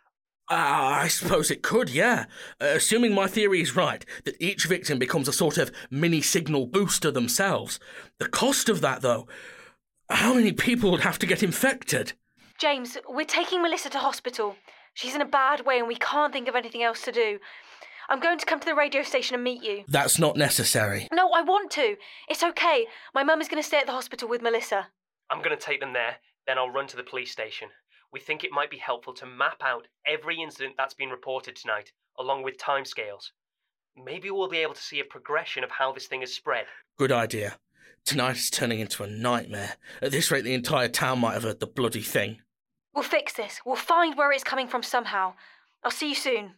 Ah, 0.50 1.02
I 1.02 1.08
suppose 1.08 1.52
it 1.52 1.62
could, 1.62 1.90
yeah. 1.90 2.26
Uh, 2.60 2.66
assuming 2.76 3.14
my 3.14 3.28
theory 3.28 3.62
is 3.62 3.76
right, 3.76 4.04
that 4.26 4.36
each 4.40 4.66
victim 4.66 4.98
becomes 4.98 5.28
a 5.28 5.34
sort 5.34 5.58
of 5.60 5.72
mini 5.92 6.22
signal 6.22 6.66
booster 6.66 7.12
themselves. 7.12 7.80
The 8.18 8.28
cost 8.28 8.68
of 8.68 8.82
that, 8.82 9.02
though, 9.02 9.28
how 10.10 10.34
many 10.34 10.52
people 10.52 10.90
would 10.90 11.02
have 11.02 11.20
to 11.20 11.28
get 11.28 11.44
infected? 11.44 12.14
James, 12.60 12.98
we're 13.08 13.26
taking 13.26 13.62
Melissa 13.62 13.90
to 13.92 14.00
hospital. 14.00 14.56
She's 14.96 15.14
in 15.14 15.22
a 15.22 15.26
bad 15.26 15.66
way 15.66 15.78
and 15.78 15.88
we 15.88 15.96
can't 15.96 16.34
think 16.34 16.48
of 16.48 16.56
anything 16.56 16.82
else 16.84 17.04
to 17.04 17.12
do. 17.12 17.40
I'm 18.10 18.20
going 18.20 18.40
to 18.40 18.46
come 18.46 18.60
to 18.60 18.66
the 18.66 18.74
radio 18.74 19.04
station 19.04 19.36
and 19.36 19.44
meet 19.44 19.64
you. 19.64 19.84
That's 19.88 20.18
not 20.18 20.36
necessary. 20.36 21.08
No, 21.14 21.30
I 21.30 21.42
want 21.44 21.70
to. 21.72 21.96
It's 22.28 22.42
okay. 22.44 22.88
My 23.14 23.24
mum 23.24 23.40
is 23.40 23.48
going 23.48 23.62
to 23.62 23.68
stay 23.68 23.78
at 23.78 23.86
the 23.86 23.92
hospital 23.92 24.28
with 24.28 24.42
Melissa. 24.42 24.88
I'm 25.30 25.44
going 25.44 25.56
to 25.56 25.64
take 25.64 25.80
them 25.80 25.94
there, 25.94 26.16
then 26.48 26.58
I'll 26.58 26.72
run 26.72 26.88
to 26.88 26.98
the 26.98 27.04
police 27.04 27.32
station. 27.32 27.70
We 28.12 28.20
think 28.20 28.44
it 28.44 28.52
might 28.52 28.72
be 28.72 28.78
helpful 28.78 29.14
to 29.16 29.26
map 29.26 29.62
out 29.62 29.88
every 30.06 30.42
incident 30.42 30.76
that's 30.78 30.94
been 30.94 31.10
reported 31.10 31.56
tonight, 31.56 31.92
along 32.18 32.44
with 32.44 32.58
timescales. 32.58 33.32
Maybe 33.96 34.32
we'll 34.32 34.50
be 34.50 34.58
able 34.60 34.74
to 34.74 34.82
see 34.82 35.00
a 35.00 35.06
progression 35.06 35.64
of 35.64 35.72
how 35.72 35.92
this 35.92 36.08
thing 36.08 36.22
has 36.22 36.34
spread. 36.34 36.66
Good 36.98 37.12
idea. 37.12 37.58
Tonight 38.06 38.38
is 38.38 38.50
turning 38.50 38.80
into 38.80 39.04
a 39.04 39.08
nightmare. 39.08 39.76
At 40.02 40.12
this 40.12 40.32
rate, 40.32 40.44
the 40.44 40.54
entire 40.54 40.88
town 40.88 41.20
might 41.20 41.34
have 41.34 41.44
heard 41.44 41.60
the 41.60 41.68
bloody 41.68 42.02
thing. 42.02 42.40
We'll 42.94 43.04
fix 43.04 43.34
this. 43.34 43.62
We'll 43.66 43.76
find 43.76 44.18
where 44.18 44.32
it's 44.32 44.44
coming 44.44 44.68
from 44.68 44.84
somehow. 44.84 45.34
I'll 45.84 45.92
see 45.92 46.10
you 46.10 46.16
soon. 46.16 46.56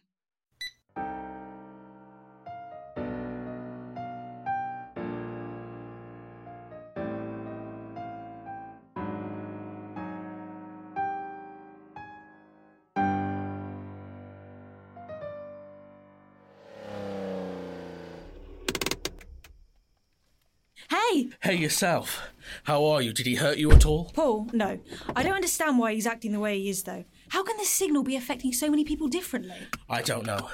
Hey! 21.12 21.28
Hey, 21.40 21.56
yourself. 21.56 22.22
How 22.64 22.86
are 22.86 23.02
you? 23.02 23.12
Did 23.12 23.26
he 23.26 23.34
hurt 23.34 23.58
you 23.58 23.70
at 23.70 23.84
all? 23.84 24.10
Paul, 24.14 24.48
no. 24.54 24.80
I 25.14 25.22
don't 25.22 25.34
understand 25.34 25.78
why 25.78 25.92
he's 25.92 26.06
acting 26.06 26.32
the 26.32 26.40
way 26.40 26.58
he 26.58 26.70
is, 26.70 26.84
though. 26.84 27.04
How 27.28 27.42
can 27.42 27.58
this 27.58 27.68
signal 27.68 28.02
be 28.02 28.16
affecting 28.16 28.54
so 28.54 28.70
many 28.70 28.82
people 28.82 29.08
differently? 29.08 29.68
I 29.90 30.00
don't 30.00 30.24
know. 30.24 30.48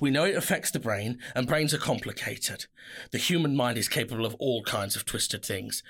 We 0.00 0.10
know 0.10 0.24
it 0.24 0.34
affects 0.34 0.70
the 0.70 0.80
brain, 0.80 1.18
and 1.34 1.46
brains 1.46 1.74
are 1.74 1.78
complicated. 1.78 2.64
The 3.10 3.18
human 3.18 3.54
mind 3.54 3.76
is 3.76 3.86
capable 3.86 4.24
of 4.24 4.34
all 4.36 4.62
kinds 4.62 4.96
of 4.96 5.04
twisted 5.04 5.44
things. 5.44 5.82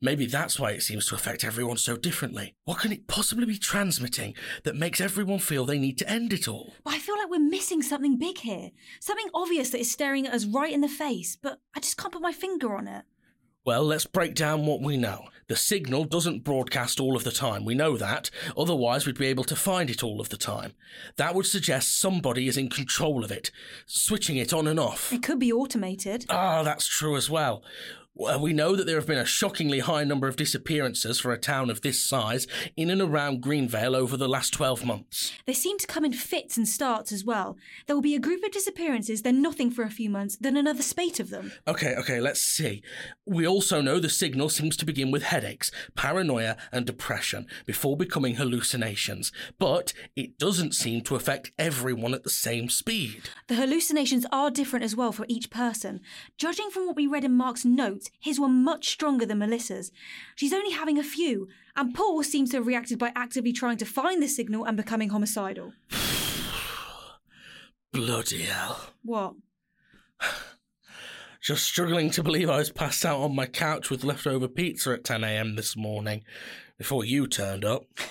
Maybe 0.00 0.24
that's 0.24 0.58
why 0.58 0.70
it 0.70 0.82
seems 0.82 1.04
to 1.08 1.14
affect 1.14 1.44
everyone 1.44 1.76
so 1.76 1.98
differently. 1.98 2.54
What 2.64 2.78
can 2.78 2.92
it 2.92 3.06
possibly 3.06 3.44
be 3.44 3.58
transmitting 3.58 4.34
that 4.62 4.76
makes 4.76 4.98
everyone 4.98 5.40
feel 5.40 5.66
they 5.66 5.78
need 5.78 5.98
to 5.98 6.08
end 6.08 6.32
it 6.32 6.48
all? 6.48 6.72
But 6.84 6.94
I 6.94 6.98
feel 6.98 7.18
like 7.18 7.28
we're 7.28 7.38
missing 7.38 7.82
something 7.82 8.16
big 8.16 8.38
here. 8.38 8.70
Something 8.98 9.28
obvious 9.34 9.68
that 9.70 9.80
is 9.80 9.90
staring 9.90 10.26
at 10.26 10.32
us 10.32 10.46
right 10.46 10.72
in 10.72 10.80
the 10.80 10.88
face, 10.88 11.36
but 11.36 11.60
I 11.76 11.80
just 11.80 11.98
can't 11.98 12.14
put 12.14 12.22
my 12.22 12.32
finger 12.32 12.74
on 12.74 12.88
it. 12.88 13.04
Well, 13.68 13.84
let's 13.84 14.06
break 14.06 14.34
down 14.34 14.64
what 14.64 14.80
we 14.80 14.96
know. 14.96 15.26
The 15.48 15.54
signal 15.54 16.04
doesn't 16.04 16.42
broadcast 16.42 17.00
all 17.00 17.16
of 17.16 17.24
the 17.24 17.30
time, 17.30 17.66
we 17.66 17.74
know 17.74 17.98
that, 17.98 18.30
otherwise, 18.56 19.04
we'd 19.04 19.18
be 19.18 19.26
able 19.26 19.44
to 19.44 19.54
find 19.54 19.90
it 19.90 20.02
all 20.02 20.22
of 20.22 20.30
the 20.30 20.38
time. 20.38 20.72
That 21.16 21.34
would 21.34 21.44
suggest 21.44 22.00
somebody 22.00 22.48
is 22.48 22.56
in 22.56 22.70
control 22.70 23.22
of 23.22 23.30
it, 23.30 23.50
switching 23.84 24.38
it 24.38 24.54
on 24.54 24.66
and 24.66 24.80
off. 24.80 25.12
It 25.12 25.22
could 25.22 25.38
be 25.38 25.52
automated. 25.52 26.24
Ah, 26.30 26.62
that's 26.62 26.86
true 26.86 27.14
as 27.14 27.28
well. 27.28 27.62
We 28.18 28.52
know 28.52 28.74
that 28.74 28.84
there 28.84 28.96
have 28.96 29.06
been 29.06 29.16
a 29.16 29.24
shockingly 29.24 29.78
high 29.78 30.02
number 30.02 30.26
of 30.26 30.34
disappearances 30.34 31.20
for 31.20 31.32
a 31.32 31.38
town 31.38 31.70
of 31.70 31.82
this 31.82 32.02
size 32.02 32.48
in 32.76 32.90
and 32.90 33.00
around 33.00 33.42
Greenvale 33.42 33.94
over 33.94 34.16
the 34.16 34.28
last 34.28 34.52
12 34.52 34.84
months. 34.84 35.32
They 35.46 35.52
seem 35.52 35.78
to 35.78 35.86
come 35.86 36.04
in 36.04 36.12
fits 36.12 36.56
and 36.56 36.66
starts 36.66 37.12
as 37.12 37.24
well. 37.24 37.56
There 37.86 37.94
will 37.94 38.02
be 38.02 38.16
a 38.16 38.20
group 38.20 38.42
of 38.42 38.50
disappearances, 38.50 39.22
then 39.22 39.40
nothing 39.40 39.70
for 39.70 39.84
a 39.84 39.90
few 39.90 40.10
months, 40.10 40.36
then 40.36 40.56
another 40.56 40.82
spate 40.82 41.20
of 41.20 41.30
them. 41.30 41.52
Okay, 41.68 41.94
okay, 41.94 42.20
let's 42.20 42.40
see. 42.40 42.82
We 43.24 43.46
also 43.46 43.80
know 43.80 44.00
the 44.00 44.08
signal 44.08 44.48
seems 44.48 44.76
to 44.78 44.84
begin 44.84 45.12
with 45.12 45.22
headaches, 45.22 45.70
paranoia, 45.94 46.56
and 46.72 46.84
depression 46.84 47.46
before 47.66 47.96
becoming 47.96 48.34
hallucinations, 48.34 49.30
but 49.60 49.92
it 50.16 50.38
doesn't 50.38 50.74
seem 50.74 51.02
to 51.02 51.14
affect 51.14 51.52
everyone 51.56 52.14
at 52.14 52.24
the 52.24 52.30
same 52.30 52.68
speed. 52.68 53.30
The 53.46 53.54
hallucinations 53.54 54.26
are 54.32 54.50
different 54.50 54.84
as 54.84 54.96
well 54.96 55.12
for 55.12 55.24
each 55.28 55.50
person. 55.50 56.00
Judging 56.36 56.70
from 56.70 56.86
what 56.86 56.96
we 56.96 57.06
read 57.06 57.24
in 57.24 57.36
Mark's 57.36 57.64
notes, 57.64 58.07
his 58.20 58.40
were 58.40 58.48
much 58.48 58.88
stronger 58.88 59.26
than 59.26 59.38
Melissa's. 59.38 59.92
She's 60.34 60.52
only 60.52 60.72
having 60.72 60.98
a 60.98 61.02
few, 61.02 61.48
and 61.76 61.94
Paul 61.94 62.22
seems 62.22 62.50
to 62.50 62.58
have 62.58 62.66
reacted 62.66 62.98
by 62.98 63.12
actively 63.14 63.52
trying 63.52 63.76
to 63.78 63.84
find 63.84 64.22
the 64.22 64.28
signal 64.28 64.64
and 64.64 64.76
becoming 64.76 65.10
homicidal. 65.10 65.72
Bloody 67.92 68.42
hell. 68.42 68.90
What? 69.02 69.34
Just 71.40 71.64
struggling 71.64 72.10
to 72.10 72.22
believe 72.22 72.50
I 72.50 72.58
was 72.58 72.70
passed 72.70 73.04
out 73.04 73.20
on 73.20 73.34
my 73.34 73.46
couch 73.46 73.90
with 73.90 74.04
leftover 74.04 74.48
pizza 74.48 74.92
at 74.92 75.04
10am 75.04 75.56
this 75.56 75.76
morning 75.76 76.24
before 76.76 77.04
you 77.04 77.26
turned 77.26 77.64
up. 77.64 77.84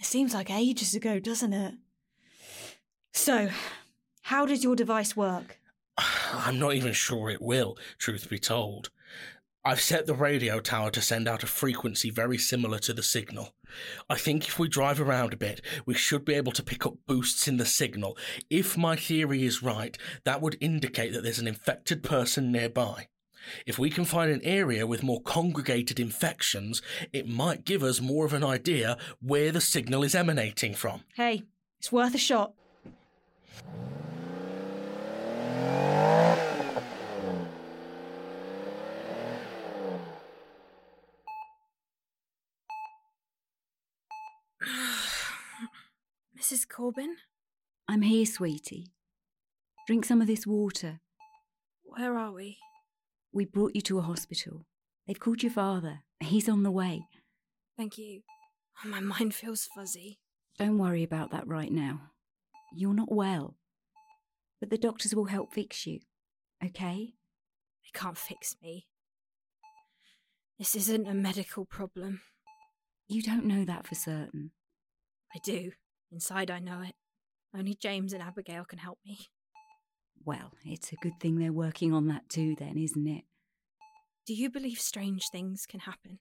It 0.00 0.06
seems 0.06 0.32
like 0.32 0.48
ages 0.48 0.94
ago, 0.94 1.18
doesn't 1.18 1.52
it? 1.52 1.74
So, 3.12 3.48
how 4.22 4.46
does 4.46 4.62
your 4.62 4.76
device 4.76 5.16
work? 5.16 5.58
I'm 6.32 6.60
not 6.60 6.74
even 6.74 6.92
sure 6.92 7.30
it 7.30 7.42
will, 7.42 7.76
truth 7.98 8.30
be 8.30 8.38
told. 8.38 8.90
I've 9.68 9.82
set 9.82 10.06
the 10.06 10.14
radio 10.14 10.60
tower 10.60 10.90
to 10.92 11.02
send 11.02 11.28
out 11.28 11.42
a 11.42 11.46
frequency 11.46 12.08
very 12.08 12.38
similar 12.38 12.78
to 12.78 12.94
the 12.94 13.02
signal. 13.02 13.52
I 14.08 14.14
think 14.14 14.48
if 14.48 14.58
we 14.58 14.66
drive 14.66 14.98
around 14.98 15.34
a 15.34 15.36
bit, 15.36 15.60
we 15.84 15.92
should 15.92 16.24
be 16.24 16.32
able 16.32 16.52
to 16.52 16.62
pick 16.62 16.86
up 16.86 16.94
boosts 17.06 17.46
in 17.46 17.58
the 17.58 17.66
signal. 17.66 18.16
If 18.48 18.78
my 18.78 18.96
theory 18.96 19.44
is 19.44 19.62
right, 19.62 19.98
that 20.24 20.40
would 20.40 20.56
indicate 20.62 21.12
that 21.12 21.22
there's 21.22 21.38
an 21.38 21.46
infected 21.46 22.02
person 22.02 22.50
nearby. 22.50 23.08
If 23.66 23.78
we 23.78 23.90
can 23.90 24.06
find 24.06 24.30
an 24.30 24.40
area 24.42 24.86
with 24.86 25.02
more 25.02 25.20
congregated 25.20 26.00
infections, 26.00 26.80
it 27.12 27.28
might 27.28 27.66
give 27.66 27.82
us 27.82 28.00
more 28.00 28.24
of 28.24 28.32
an 28.32 28.42
idea 28.42 28.96
where 29.20 29.52
the 29.52 29.60
signal 29.60 30.02
is 30.02 30.14
emanating 30.14 30.72
from. 30.72 31.02
Hey, 31.14 31.42
it's 31.78 31.92
worth 31.92 32.14
a 32.14 32.18
shot. 32.18 32.54
Mrs. 46.48 46.66
Corbin? 46.66 47.16
I'm 47.88 48.00
here, 48.00 48.24
sweetie. 48.24 48.94
Drink 49.86 50.06
some 50.06 50.22
of 50.22 50.26
this 50.26 50.46
water. 50.46 51.00
Where 51.82 52.16
are 52.16 52.32
we? 52.32 52.56
We 53.32 53.44
brought 53.44 53.74
you 53.74 53.82
to 53.82 53.98
a 53.98 54.02
hospital. 54.02 54.64
They've 55.06 55.20
called 55.20 55.42
your 55.42 55.52
father. 55.52 56.04
He's 56.20 56.48
on 56.48 56.62
the 56.62 56.70
way. 56.70 57.02
Thank 57.76 57.98
you. 57.98 58.22
Oh, 58.82 58.88
my 58.88 59.00
mind 59.00 59.34
feels 59.34 59.68
fuzzy. 59.74 60.20
Don't 60.58 60.78
worry 60.78 61.02
about 61.02 61.32
that 61.32 61.46
right 61.46 61.70
now. 61.70 62.12
You're 62.74 62.94
not 62.94 63.12
well. 63.12 63.58
But 64.58 64.70
the 64.70 64.78
doctors 64.78 65.14
will 65.14 65.26
help 65.26 65.52
fix 65.52 65.86
you. 65.86 66.00
Okay? 66.64 67.12
They 67.84 67.98
can't 67.98 68.16
fix 68.16 68.56
me. 68.62 68.86
This 70.58 70.74
isn't 70.74 71.06
a 71.06 71.12
medical 71.12 71.66
problem. 71.66 72.22
You 73.06 73.20
don't 73.20 73.44
know 73.44 73.66
that 73.66 73.86
for 73.86 73.94
certain. 73.94 74.52
I 75.34 75.40
do. 75.44 75.72
Inside, 76.10 76.50
I 76.50 76.58
know 76.58 76.82
it. 76.82 76.94
Only 77.56 77.74
James 77.74 78.12
and 78.12 78.22
Abigail 78.22 78.64
can 78.64 78.78
help 78.78 78.98
me. 79.06 79.18
Well, 80.24 80.52
it's 80.64 80.92
a 80.92 80.96
good 80.96 81.18
thing 81.20 81.38
they're 81.38 81.52
working 81.52 81.92
on 81.92 82.08
that 82.08 82.28
too, 82.28 82.54
then, 82.58 82.76
isn't 82.76 83.06
it? 83.06 83.24
Do 84.26 84.34
you 84.34 84.50
believe 84.50 84.78
strange 84.78 85.28
things 85.30 85.64
can 85.66 85.80
happen? 85.80 86.18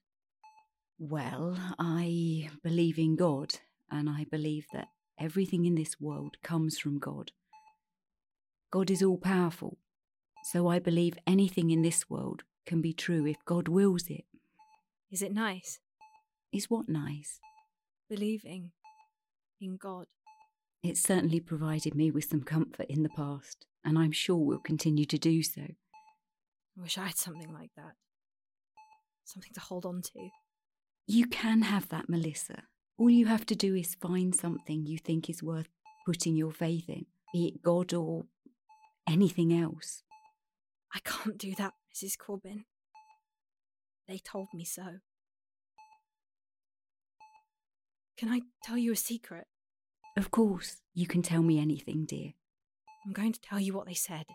Well, 0.99 1.57
I 1.77 2.49
believe 2.63 2.97
in 2.97 3.15
God, 3.15 3.55
and 3.91 4.09
I 4.09 4.25
believe 4.29 4.65
that 4.73 4.87
everything 5.19 5.65
in 5.65 5.75
this 5.75 5.99
world 5.99 6.37
comes 6.43 6.79
from 6.79 6.99
God. 6.99 7.31
God 8.71 8.89
is 8.89 9.03
all 9.03 9.17
powerful, 9.17 9.77
so 10.43 10.67
I 10.67 10.79
believe 10.79 11.17
anything 11.25 11.71
in 11.71 11.81
this 11.81 12.09
world 12.09 12.43
can 12.65 12.81
be 12.81 12.93
true 12.93 13.25
if 13.25 13.43
God 13.45 13.67
wills 13.67 14.07
it. 14.09 14.25
Is 15.11 15.21
it 15.21 15.33
nice? 15.33 15.79
Is 16.51 16.69
what 16.69 16.89
nice? 16.89 17.39
Believing 18.09 18.71
in 19.61 19.77
God. 19.77 20.05
It 20.83 20.97
certainly 20.97 21.39
provided 21.39 21.95
me 21.95 22.11
with 22.11 22.25
some 22.25 22.43
comfort 22.43 22.85
in 22.87 23.03
the 23.03 23.09
past, 23.09 23.65
and 23.83 23.97
I'm 23.97 24.11
sure 24.11 24.37
will 24.37 24.59
continue 24.59 25.05
to 25.05 25.17
do 25.17 25.43
so. 25.43 25.61
I 25.61 26.81
wish 26.81 26.97
I 26.97 27.07
had 27.07 27.17
something 27.17 27.51
like 27.51 27.71
that. 27.75 27.93
Something 29.25 29.53
to 29.53 29.59
hold 29.59 29.85
on 29.85 30.01
to. 30.01 30.29
You 31.07 31.25
can 31.25 31.63
have 31.63 31.89
that, 31.89 32.09
Melissa. 32.09 32.63
All 32.97 33.09
you 33.09 33.25
have 33.25 33.45
to 33.47 33.55
do 33.55 33.75
is 33.75 33.95
find 33.95 34.35
something 34.35 34.85
you 34.85 34.97
think 34.97 35.29
is 35.29 35.43
worth 35.43 35.69
putting 36.05 36.35
your 36.35 36.51
faith 36.51 36.89
in, 36.89 37.05
be 37.33 37.47
it 37.47 37.61
God 37.61 37.93
or 37.93 38.25
anything 39.07 39.53
else. 39.53 40.03
I 40.93 40.99
can't 40.99 41.37
do 41.37 41.53
that, 41.55 41.73
Mrs. 41.93 42.17
Corbin. 42.17 42.65
They 44.07 44.19
told 44.19 44.47
me 44.53 44.63
so. 44.63 44.99
Can 48.17 48.29
I 48.29 48.41
tell 48.63 48.77
you 48.77 48.91
a 48.91 48.95
secret? 48.95 49.45
Of 50.15 50.31
course, 50.31 50.77
you 50.95 51.05
can 51.05 51.21
tell 51.21 51.43
me 51.43 51.59
anything, 51.59 52.05
dear. 52.05 52.33
I'm 53.05 53.13
going 53.13 53.31
to 53.31 53.39
tell 53.39 53.59
you 53.59 53.73
what 53.73 53.85
they 53.85 53.93
said. 53.93 54.25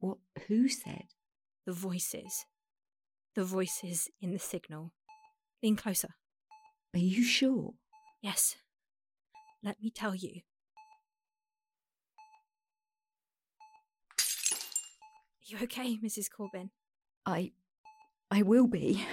What? 0.00 0.18
Who 0.48 0.68
said? 0.68 1.04
The 1.64 1.72
voices. 1.72 2.44
The 3.36 3.44
voices 3.44 4.08
in 4.20 4.32
the 4.32 4.40
signal. 4.40 4.92
Lean 5.62 5.76
closer. 5.76 6.16
Are 6.92 6.98
you 6.98 7.22
sure? 7.22 7.74
Yes. 8.20 8.56
Let 9.62 9.80
me 9.80 9.90
tell 9.90 10.16
you. 10.16 10.40
Are 14.18 15.46
you 15.46 15.58
okay, 15.62 15.98
Mrs. 16.04 16.28
Corbin? 16.36 16.70
I. 17.24 17.52
I 18.30 18.42
will 18.42 18.66
be. 18.66 19.04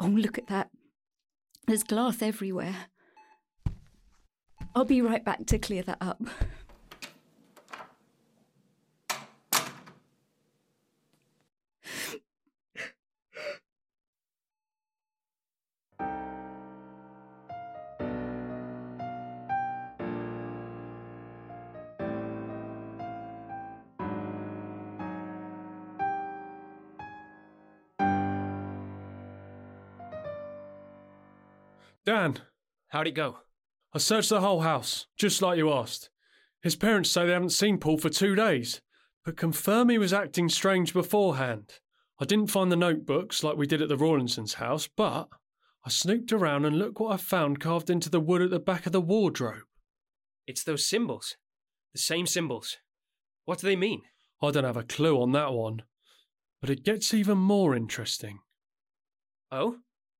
Oh, 0.00 0.06
look 0.06 0.38
at 0.38 0.46
that. 0.48 0.70
There's 1.66 1.82
glass 1.82 2.22
everywhere. 2.22 2.76
I'll 4.74 4.84
be 4.84 5.02
right 5.02 5.24
back 5.24 5.46
to 5.46 5.58
clear 5.58 5.82
that 5.82 5.98
up. 6.00 6.22
Dan, 32.06 32.38
How'd 32.88 33.08
it 33.08 33.14
go? 33.14 33.38
I 33.92 33.98
searched 33.98 34.28
the 34.28 34.40
whole 34.40 34.60
house, 34.60 35.06
just 35.18 35.42
like 35.42 35.58
you 35.58 35.72
asked. 35.72 36.08
His 36.62 36.76
parents 36.76 37.10
say 37.10 37.26
they 37.26 37.32
haven't 37.32 37.50
seen 37.50 37.78
Paul 37.78 37.98
for 37.98 38.08
two 38.08 38.34
days, 38.34 38.80
but 39.24 39.36
confirm 39.36 39.88
he 39.88 39.98
was 39.98 40.12
acting 40.12 40.48
strange 40.48 40.92
beforehand. 40.92 41.80
I 42.20 42.24
didn't 42.24 42.50
find 42.50 42.70
the 42.70 42.76
notebooks 42.76 43.42
like 43.42 43.56
we 43.56 43.66
did 43.66 43.82
at 43.82 43.88
the 43.88 43.96
Rawlinsons' 43.96 44.54
house, 44.54 44.88
but 44.88 45.28
I 45.84 45.90
snooped 45.90 46.32
around 46.32 46.64
and 46.64 46.78
look 46.78 46.98
what 47.00 47.12
I 47.12 47.16
found 47.16 47.60
carved 47.60 47.90
into 47.90 48.08
the 48.08 48.20
wood 48.20 48.42
at 48.42 48.50
the 48.50 48.60
back 48.60 48.86
of 48.86 48.92
the 48.92 49.00
wardrobe. 49.00 49.64
It's 50.46 50.64
those 50.64 50.86
symbols. 50.86 51.36
The 51.92 52.00
same 52.00 52.26
symbols. 52.26 52.76
What 53.44 53.58
do 53.58 53.66
they 53.66 53.76
mean? 53.76 54.02
I 54.42 54.50
don't 54.52 54.64
have 54.64 54.76
a 54.76 54.82
clue 54.82 55.20
on 55.20 55.32
that 55.32 55.52
one, 55.52 55.82
but 56.60 56.70
it 56.70 56.84
gets 56.84 57.12
even 57.12 57.38
more 57.38 57.74
interesting. 57.74 58.38
Oh? 59.50 59.78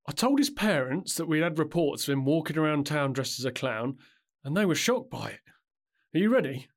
I 0.09 0.13
told 0.13 0.39
his 0.39 0.51
parents 0.51 1.15
that 1.15 1.27
we'd 1.27 1.43
had 1.43 1.59
reports 1.59 2.07
of 2.07 2.13
him 2.13 2.25
walking 2.25 2.57
around 2.57 2.87
town 2.87 3.13
dressed 3.13 3.41
as 3.41 3.45
a 3.45 3.51
clown, 3.51 3.97
and 4.45 4.57
they 4.57 4.65
were 4.65 4.77
shocked 4.77 5.11
by 5.11 5.31
it. 5.31 5.41
Are 6.15 6.21
you 6.21 6.33
ready? 6.33 6.69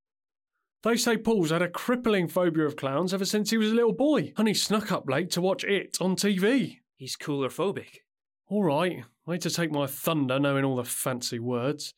They 0.82 0.96
say 0.96 1.18
Paul's 1.18 1.52
had 1.52 1.62
a 1.62 1.70
crippling 1.70 2.28
phobia 2.28 2.66
of 2.66 2.76
clowns 2.76 3.14
ever 3.14 3.26
since 3.26 3.52
he 3.52 3.58
was 3.58 3.72
a 3.72 3.76
little 3.76 3.94
boy, 3.94 4.34
and 4.36 4.48
he 4.48 4.54
snuck 4.56 4.92
up 4.92 5.08
late 5.08 5.30
to 5.32 5.42
watch 5.42 5.64
it 5.64 5.98
on 6.02 6.16
TV. 6.16 6.78
He's 6.96 7.18
coulrophobic. 7.18 8.00
All 8.48 8.64
right, 8.64 9.04
way 9.28 9.38
to 9.38 9.50
take 9.50 9.72
my 9.72 9.86
thunder 9.86 10.40
knowing 10.40 10.66
all 10.66 10.78
the 10.78 10.84
fancy 10.84 11.38
words. 11.38 11.94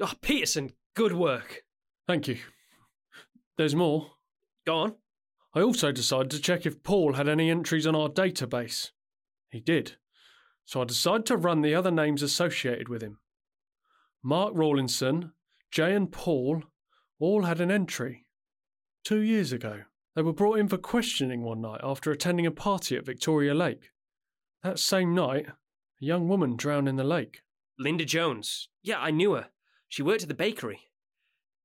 Oh, 0.00 0.12
Peterson, 0.22 0.72
good 0.94 1.12
work. 1.12 1.64
Thank 2.06 2.28
you. 2.28 2.38
There's 3.58 3.74
more. 3.74 4.12
Go 4.64 4.76
on. 4.76 4.94
I 5.54 5.60
also 5.60 5.92
decided 5.92 6.30
to 6.30 6.40
check 6.40 6.64
if 6.64 6.82
Paul 6.82 7.14
had 7.14 7.28
any 7.28 7.50
entries 7.50 7.86
on 7.86 7.94
our 7.94 8.08
database. 8.08 8.90
He 9.50 9.60
did 9.60 9.96
so 10.66 10.82
I 10.82 10.84
decided 10.84 11.24
to 11.26 11.36
run 11.36 11.62
the 11.62 11.74
other 11.74 11.90
names 11.90 12.22
associated 12.22 12.88
with 12.88 13.02
him. 13.02 13.18
Mark 14.22 14.52
Rawlinson, 14.54 15.32
Jay, 15.70 15.94
and 15.94 16.10
Paul 16.10 16.64
all 17.18 17.44
had 17.44 17.60
an 17.60 17.70
entry. 17.70 18.26
Two 19.04 19.20
years 19.20 19.52
ago, 19.52 19.82
they 20.16 20.22
were 20.22 20.32
brought 20.32 20.58
in 20.58 20.68
for 20.68 20.76
questioning 20.76 21.42
one 21.42 21.60
night 21.60 21.80
after 21.82 22.10
attending 22.10 22.46
a 22.46 22.50
party 22.50 22.96
at 22.96 23.06
Victoria 23.06 23.54
Lake. 23.54 23.90
That 24.64 24.80
same 24.80 25.14
night, 25.14 25.46
a 25.46 25.54
young 26.00 26.28
woman 26.28 26.56
drowned 26.56 26.88
in 26.88 26.96
the 26.96 27.04
lake. 27.04 27.42
Linda 27.78 28.04
Jones. 28.04 28.68
Yeah, 28.82 28.98
I 28.98 29.12
knew 29.12 29.34
her. 29.34 29.50
She 29.88 30.02
worked 30.02 30.22
at 30.22 30.28
the 30.28 30.34
bakery. 30.34 30.80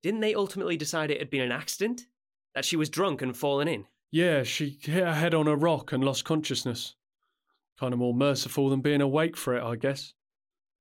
Didn't 0.04 0.20
they 0.20 0.36
ultimately 0.36 0.78
decide 0.78 1.10
it 1.10 1.20
had 1.20 1.30
been 1.30 1.42
an 1.42 1.52
accident? 1.52 2.02
That 2.54 2.66
she 2.66 2.76
was 2.76 2.90
drunk 2.90 3.22
and 3.22 3.36
fallen 3.36 3.68
in? 3.68 3.86
Yeah, 4.12 4.44
she 4.44 4.78
hit 4.82 5.04
her 5.04 5.14
head 5.14 5.34
on 5.34 5.48
a 5.48 5.56
rock 5.56 5.92
and 5.92 6.04
lost 6.04 6.26
consciousness. 6.26 6.96
Kind 7.82 7.94
of 7.94 8.00
more 8.00 8.14
merciful 8.14 8.70
than 8.70 8.82
being 8.82 9.02
awake 9.02 9.36
for 9.36 9.56
it, 9.56 9.64
I 9.64 9.76
guess. 9.76 10.14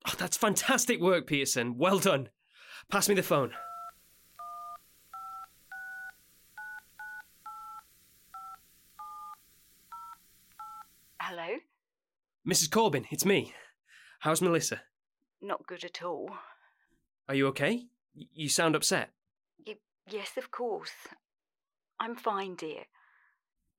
Oh, 0.06 0.12
that's 0.18 0.36
fantastic 0.36 1.00
work, 1.00 1.26
Peterson. 1.26 1.78
Well 1.78 1.98
done. 1.98 2.28
Pass 2.90 3.08
me 3.08 3.14
the 3.14 3.22
phone. 3.22 3.52
Hello? 11.20 11.56
Mrs. 12.46 12.70
Corbin, 12.70 13.06
it's 13.10 13.24
me. 13.24 13.54
How's 14.20 14.42
Melissa? 14.42 14.82
Not 15.40 15.66
good 15.66 15.84
at 15.84 16.02
all. 16.02 16.30
Are 17.28 17.34
you 17.34 17.46
okay? 17.48 17.86
Y- 18.14 18.26
you 18.34 18.48
sound 18.50 18.74
upset. 18.74 19.10
Y- 19.66 19.76
yes, 20.10 20.36
of 20.36 20.50
course. 20.50 20.92
I'm 21.98 22.16
fine, 22.16 22.56
dear. 22.56 22.84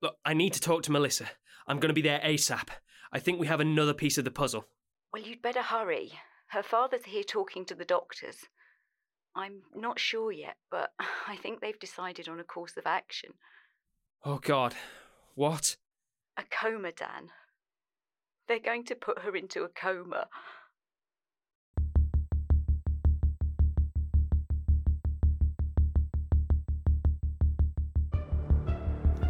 Look, 0.00 0.16
I 0.24 0.34
need 0.34 0.54
to 0.54 0.60
talk 0.60 0.82
to 0.84 0.92
Melissa. 0.92 1.26
I'm 1.68 1.78
going 1.78 1.90
to 1.90 1.94
be 1.94 2.02
there 2.02 2.20
ASAP. 2.24 2.68
I 3.12 3.18
think 3.18 3.38
we 3.38 3.46
have 3.46 3.60
another 3.60 3.92
piece 3.92 4.16
of 4.16 4.24
the 4.24 4.30
puzzle. 4.30 4.64
Well, 5.12 5.22
you'd 5.22 5.42
better 5.42 5.60
hurry. 5.60 6.12
Her 6.48 6.62
father's 6.62 7.04
here 7.04 7.22
talking 7.22 7.66
to 7.66 7.74
the 7.74 7.84
doctors. 7.84 8.36
I'm 9.36 9.62
not 9.74 9.98
sure 9.98 10.32
yet, 10.32 10.56
but 10.70 10.92
I 11.28 11.36
think 11.36 11.60
they've 11.60 11.78
decided 11.78 12.28
on 12.28 12.40
a 12.40 12.44
course 12.44 12.76
of 12.78 12.86
action. 12.86 13.34
Oh, 14.24 14.38
God. 14.38 14.74
What? 15.34 15.76
A 16.38 16.44
coma, 16.44 16.92
Dan. 16.92 17.28
They're 18.48 18.58
going 18.58 18.84
to 18.86 18.94
put 18.94 19.20
her 19.20 19.36
into 19.36 19.62
a 19.62 19.68
coma. 19.68 20.28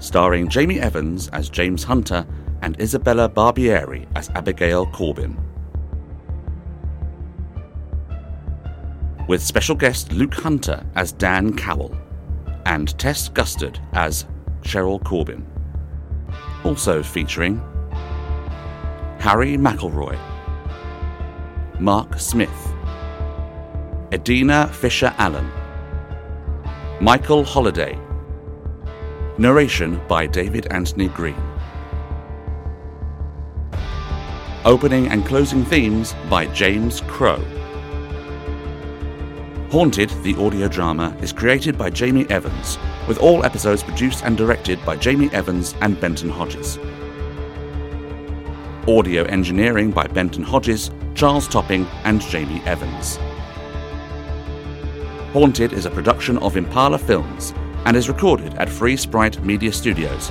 starring 0.02 0.48
Jamie 0.48 0.80
Evans 0.80 1.28
as 1.28 1.48
James 1.48 1.84
Hunter 1.84 2.26
and 2.62 2.80
Isabella 2.80 3.28
Barbieri 3.28 4.06
as 4.16 4.30
Abigail 4.30 4.86
Corbin. 4.86 5.36
With 9.28 9.42
special 9.42 9.76
guest 9.76 10.12
Luke 10.12 10.34
Hunter 10.34 10.84
as 10.94 11.12
Dan 11.12 11.54
Cowell 11.56 11.96
and 12.66 12.96
Tess 12.98 13.28
Gustard 13.28 13.78
as 13.92 14.24
Cheryl 14.62 15.02
Corbin. 15.04 15.46
Also 16.64 17.02
featuring 17.02 17.60
Harry 19.18 19.56
McElroy, 19.56 20.18
Mark 21.80 22.18
Smith, 22.18 22.74
Edina 24.12 24.68
Fisher 24.68 25.14
Allen, 25.18 25.50
Michael 27.00 27.44
Holliday, 27.44 27.98
Narration 29.38 30.00
by 30.08 30.26
David 30.26 30.66
Anthony 30.70 31.08
Green. 31.08 31.51
Opening 34.64 35.08
and 35.08 35.26
closing 35.26 35.64
themes 35.64 36.14
by 36.30 36.46
James 36.46 37.00
Crow. 37.08 37.42
Haunted, 39.72 40.10
the 40.22 40.36
audio 40.36 40.68
drama, 40.68 41.16
is 41.20 41.32
created 41.32 41.76
by 41.76 41.90
Jamie 41.90 42.30
Evans, 42.30 42.78
with 43.08 43.18
all 43.18 43.44
episodes 43.44 43.82
produced 43.82 44.22
and 44.22 44.36
directed 44.36 44.78
by 44.84 44.94
Jamie 44.94 45.30
Evans 45.32 45.74
and 45.80 46.00
Benton 46.00 46.28
Hodges. 46.28 46.78
Audio 48.86 49.24
engineering 49.24 49.90
by 49.90 50.06
Benton 50.06 50.44
Hodges, 50.44 50.92
Charles 51.16 51.48
Topping, 51.48 51.84
and 52.04 52.20
Jamie 52.20 52.62
Evans. 52.64 53.16
Haunted 55.32 55.72
is 55.72 55.86
a 55.86 55.90
production 55.90 56.38
of 56.38 56.56
Impala 56.56 56.98
Films 56.98 57.52
and 57.84 57.96
is 57.96 58.08
recorded 58.08 58.54
at 58.54 58.68
Free 58.68 58.96
Sprite 58.96 59.42
Media 59.42 59.72
Studios, 59.72 60.30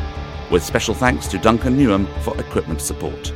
with 0.49 0.63
special 0.63 0.93
thanks 0.93 1.27
to 1.27 1.37
Duncan 1.37 1.77
Newham 1.77 2.07
for 2.21 2.39
equipment 2.39 2.79
support. 2.79 3.33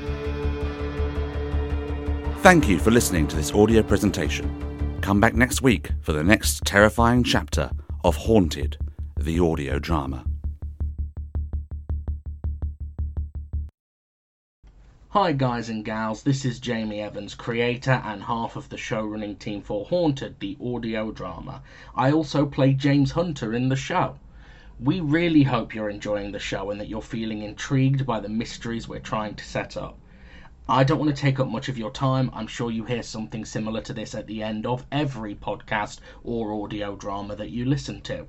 Thank 2.45 2.69
you 2.69 2.77
for 2.77 2.91
listening 2.91 3.27
to 3.29 3.35
this 3.35 3.51
audio 3.53 3.81
presentation. 3.81 4.99
Come 5.01 5.19
back 5.19 5.33
next 5.33 5.63
week 5.63 5.89
for 6.01 6.13
the 6.13 6.23
next 6.23 6.63
terrifying 6.63 7.23
chapter 7.23 7.71
of 8.03 8.15
Haunted, 8.15 8.77
the 9.17 9.39
audio 9.39 9.79
drama. 9.79 10.23
Hi, 15.09 15.31
guys 15.31 15.69
and 15.69 15.83
gals, 15.83 16.21
this 16.21 16.45
is 16.45 16.59
Jamie 16.59 17.01
Evans, 17.01 17.33
creator 17.33 17.99
and 18.05 18.21
half 18.21 18.55
of 18.55 18.69
the 18.69 18.77
show 18.77 19.03
running 19.03 19.37
team 19.37 19.63
for 19.63 19.83
Haunted, 19.85 20.39
the 20.39 20.55
audio 20.63 21.11
drama. 21.11 21.63
I 21.95 22.11
also 22.11 22.45
play 22.45 22.73
James 22.73 23.09
Hunter 23.09 23.55
in 23.55 23.69
the 23.69 23.75
show. 23.75 24.19
We 24.79 24.99
really 24.99 25.41
hope 25.41 25.73
you're 25.73 25.89
enjoying 25.89 26.31
the 26.31 26.37
show 26.37 26.69
and 26.69 26.79
that 26.79 26.89
you're 26.89 27.01
feeling 27.01 27.41
intrigued 27.41 28.05
by 28.05 28.19
the 28.19 28.29
mysteries 28.29 28.87
we're 28.87 28.99
trying 28.99 29.33
to 29.33 29.43
set 29.43 29.75
up. 29.75 29.97
I 30.67 30.83
don't 30.83 30.97
want 30.97 31.15
to 31.15 31.21
take 31.21 31.39
up 31.39 31.47
much 31.47 31.69
of 31.69 31.77
your 31.77 31.91
time. 31.91 32.31
I'm 32.33 32.47
sure 32.47 32.71
you 32.71 32.85
hear 32.85 33.03
something 33.03 33.45
similar 33.45 33.81
to 33.81 33.93
this 33.93 34.15
at 34.15 34.25
the 34.25 34.41
end 34.41 34.65
of 34.65 34.83
every 34.91 35.35
podcast 35.35 35.99
or 36.23 36.63
audio 36.63 36.95
drama 36.95 37.35
that 37.35 37.51
you 37.51 37.65
listen 37.65 38.01
to. 38.01 38.25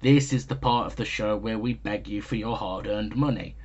This 0.00 0.32
is 0.32 0.46
the 0.46 0.54
part 0.54 0.86
of 0.86 0.94
the 0.94 1.04
show 1.04 1.36
where 1.36 1.58
we 1.58 1.74
beg 1.74 2.06
you 2.06 2.22
for 2.22 2.36
your 2.36 2.56
hard 2.56 2.86
earned 2.86 3.16
money. 3.16 3.56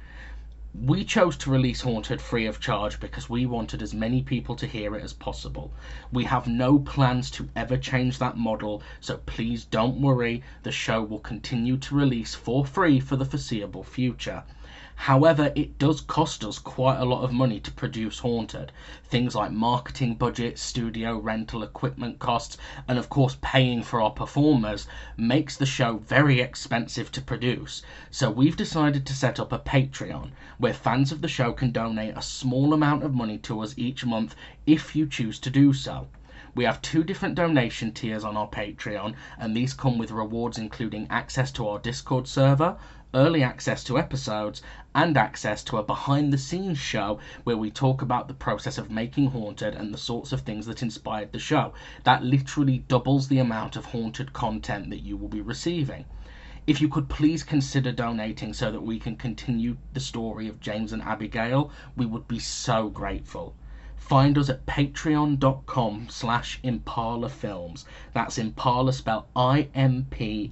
We 0.73 1.03
chose 1.03 1.37
to 1.37 1.51
release 1.51 1.81
Haunted 1.81 2.19
free 2.19 2.47
of 2.47 2.59
charge 2.59 2.99
because 2.99 3.29
we 3.29 3.45
wanted 3.45 3.83
as 3.83 3.93
many 3.93 4.23
people 4.23 4.55
to 4.55 4.65
hear 4.65 4.95
it 4.95 5.03
as 5.03 5.13
possible. 5.13 5.71
We 6.11 6.23
have 6.23 6.47
no 6.47 6.79
plans 6.79 7.29
to 7.29 7.47
ever 7.55 7.77
change 7.77 8.17
that 8.17 8.37
model, 8.37 8.81
so 8.99 9.17
please 9.27 9.65
don't 9.65 10.01
worry, 10.01 10.41
the 10.63 10.71
show 10.71 11.03
will 11.03 11.19
continue 11.19 11.77
to 11.77 11.95
release 11.95 12.33
for 12.33 12.65
free 12.65 12.99
for 12.99 13.17
the 13.17 13.23
foreseeable 13.23 13.83
future. 13.83 14.43
However, 14.95 15.51
it 15.55 15.77
does 15.77 15.99
cost 15.99 16.43
us 16.45 16.57
quite 16.57 16.99
a 16.99 17.05
lot 17.05 17.23
of 17.23 17.33
money 17.33 17.59
to 17.59 17.71
produce 17.71 18.19
Haunted. 18.19 18.71
Things 19.03 19.35
like 19.35 19.51
marketing 19.51 20.15
budget, 20.15 20.57
studio 20.57 21.17
rental, 21.17 21.63
equipment 21.63 22.17
costs, 22.17 22.57
and 22.87 22.97
of 22.97 23.09
course 23.09 23.37
paying 23.41 23.83
for 23.83 24.01
our 24.01 24.11
performers 24.11 24.87
makes 25.17 25.57
the 25.57 25.65
show 25.65 25.97
very 25.97 26.39
expensive 26.39 27.11
to 27.11 27.21
produce. 27.21 27.81
So 28.09 28.31
we've 28.31 28.55
decided 28.55 29.05
to 29.05 29.13
set 29.13 29.39
up 29.39 29.51
a 29.51 29.59
Patreon 29.59 30.31
where 30.57 30.73
fans 30.73 31.11
of 31.11 31.21
the 31.21 31.27
show 31.27 31.51
can 31.51 31.71
donate 31.71 32.15
a 32.15 32.21
small 32.21 32.73
amount 32.73 33.03
of 33.03 33.13
money 33.13 33.37
to 33.39 33.59
us 33.59 33.73
each 33.77 34.05
month 34.05 34.33
if 34.65 34.95
you 34.95 35.07
choose 35.07 35.39
to 35.39 35.49
do 35.49 35.73
so. 35.73 36.07
We 36.55 36.63
have 36.63 36.81
two 36.81 37.03
different 37.03 37.35
donation 37.35 37.91
tiers 37.91 38.23
on 38.23 38.37
our 38.37 38.47
Patreon, 38.47 39.15
and 39.37 39.53
these 39.53 39.73
come 39.73 39.97
with 39.97 40.09
rewards 40.09 40.57
including 40.57 41.05
access 41.09 41.51
to 41.51 41.67
our 41.67 41.79
Discord 41.79 42.29
server, 42.29 42.77
early 43.15 43.41
access 43.41 43.81
to 43.85 43.97
episodes, 43.97 44.61
and 44.93 45.17
access 45.17 45.63
to 45.63 45.77
a 45.77 45.83
behind 45.83 46.31
the 46.31 46.37
scenes 46.37 46.77
show 46.77 47.17
where 47.45 47.55
we 47.55 47.71
talk 47.71 48.01
about 48.01 48.27
the 48.27 48.33
process 48.33 48.77
of 48.77 48.91
making 48.91 49.27
Haunted 49.27 49.73
and 49.73 49.93
the 49.93 49.97
sorts 49.97 50.31
of 50.33 50.41
things 50.41 50.65
that 50.65 50.83
inspired 50.83 51.31
the 51.31 51.39
show. 51.39 51.73
That 52.03 52.23
literally 52.23 52.79
doubles 52.87 53.27
the 53.29 53.39
amount 53.39 53.77
of 53.77 53.85
Haunted 53.85 54.33
content 54.33 54.89
that 54.89 55.03
you 55.03 55.15
will 55.15 55.29
be 55.29 55.41
receiving. 55.41 56.03
If 56.67 56.81
you 56.81 56.89
could 56.89 57.07
please 57.07 57.41
consider 57.43 57.91
donating 57.91 58.53
so 58.53 58.69
that 58.71 58.81
we 58.81 58.99
can 58.99 59.15
continue 59.15 59.77
the 59.93 59.99
story 59.99 60.47
of 60.47 60.59
James 60.59 60.91
and 60.91 61.01
Abigail, 61.01 61.71
we 61.95 62.05
would 62.05 62.27
be 62.27 62.39
so 62.39 62.89
grateful. 62.89 63.55
Find 63.95 64.37
us 64.37 64.49
at 64.49 64.65
patreon.com 64.65 66.07
slash 66.09 66.59
Impala 66.63 67.29
Films. 67.29 67.85
That's 68.13 68.37
Impala 68.37 68.93
spelled 68.93 69.25
I-M-P-A-L-A 69.35 70.51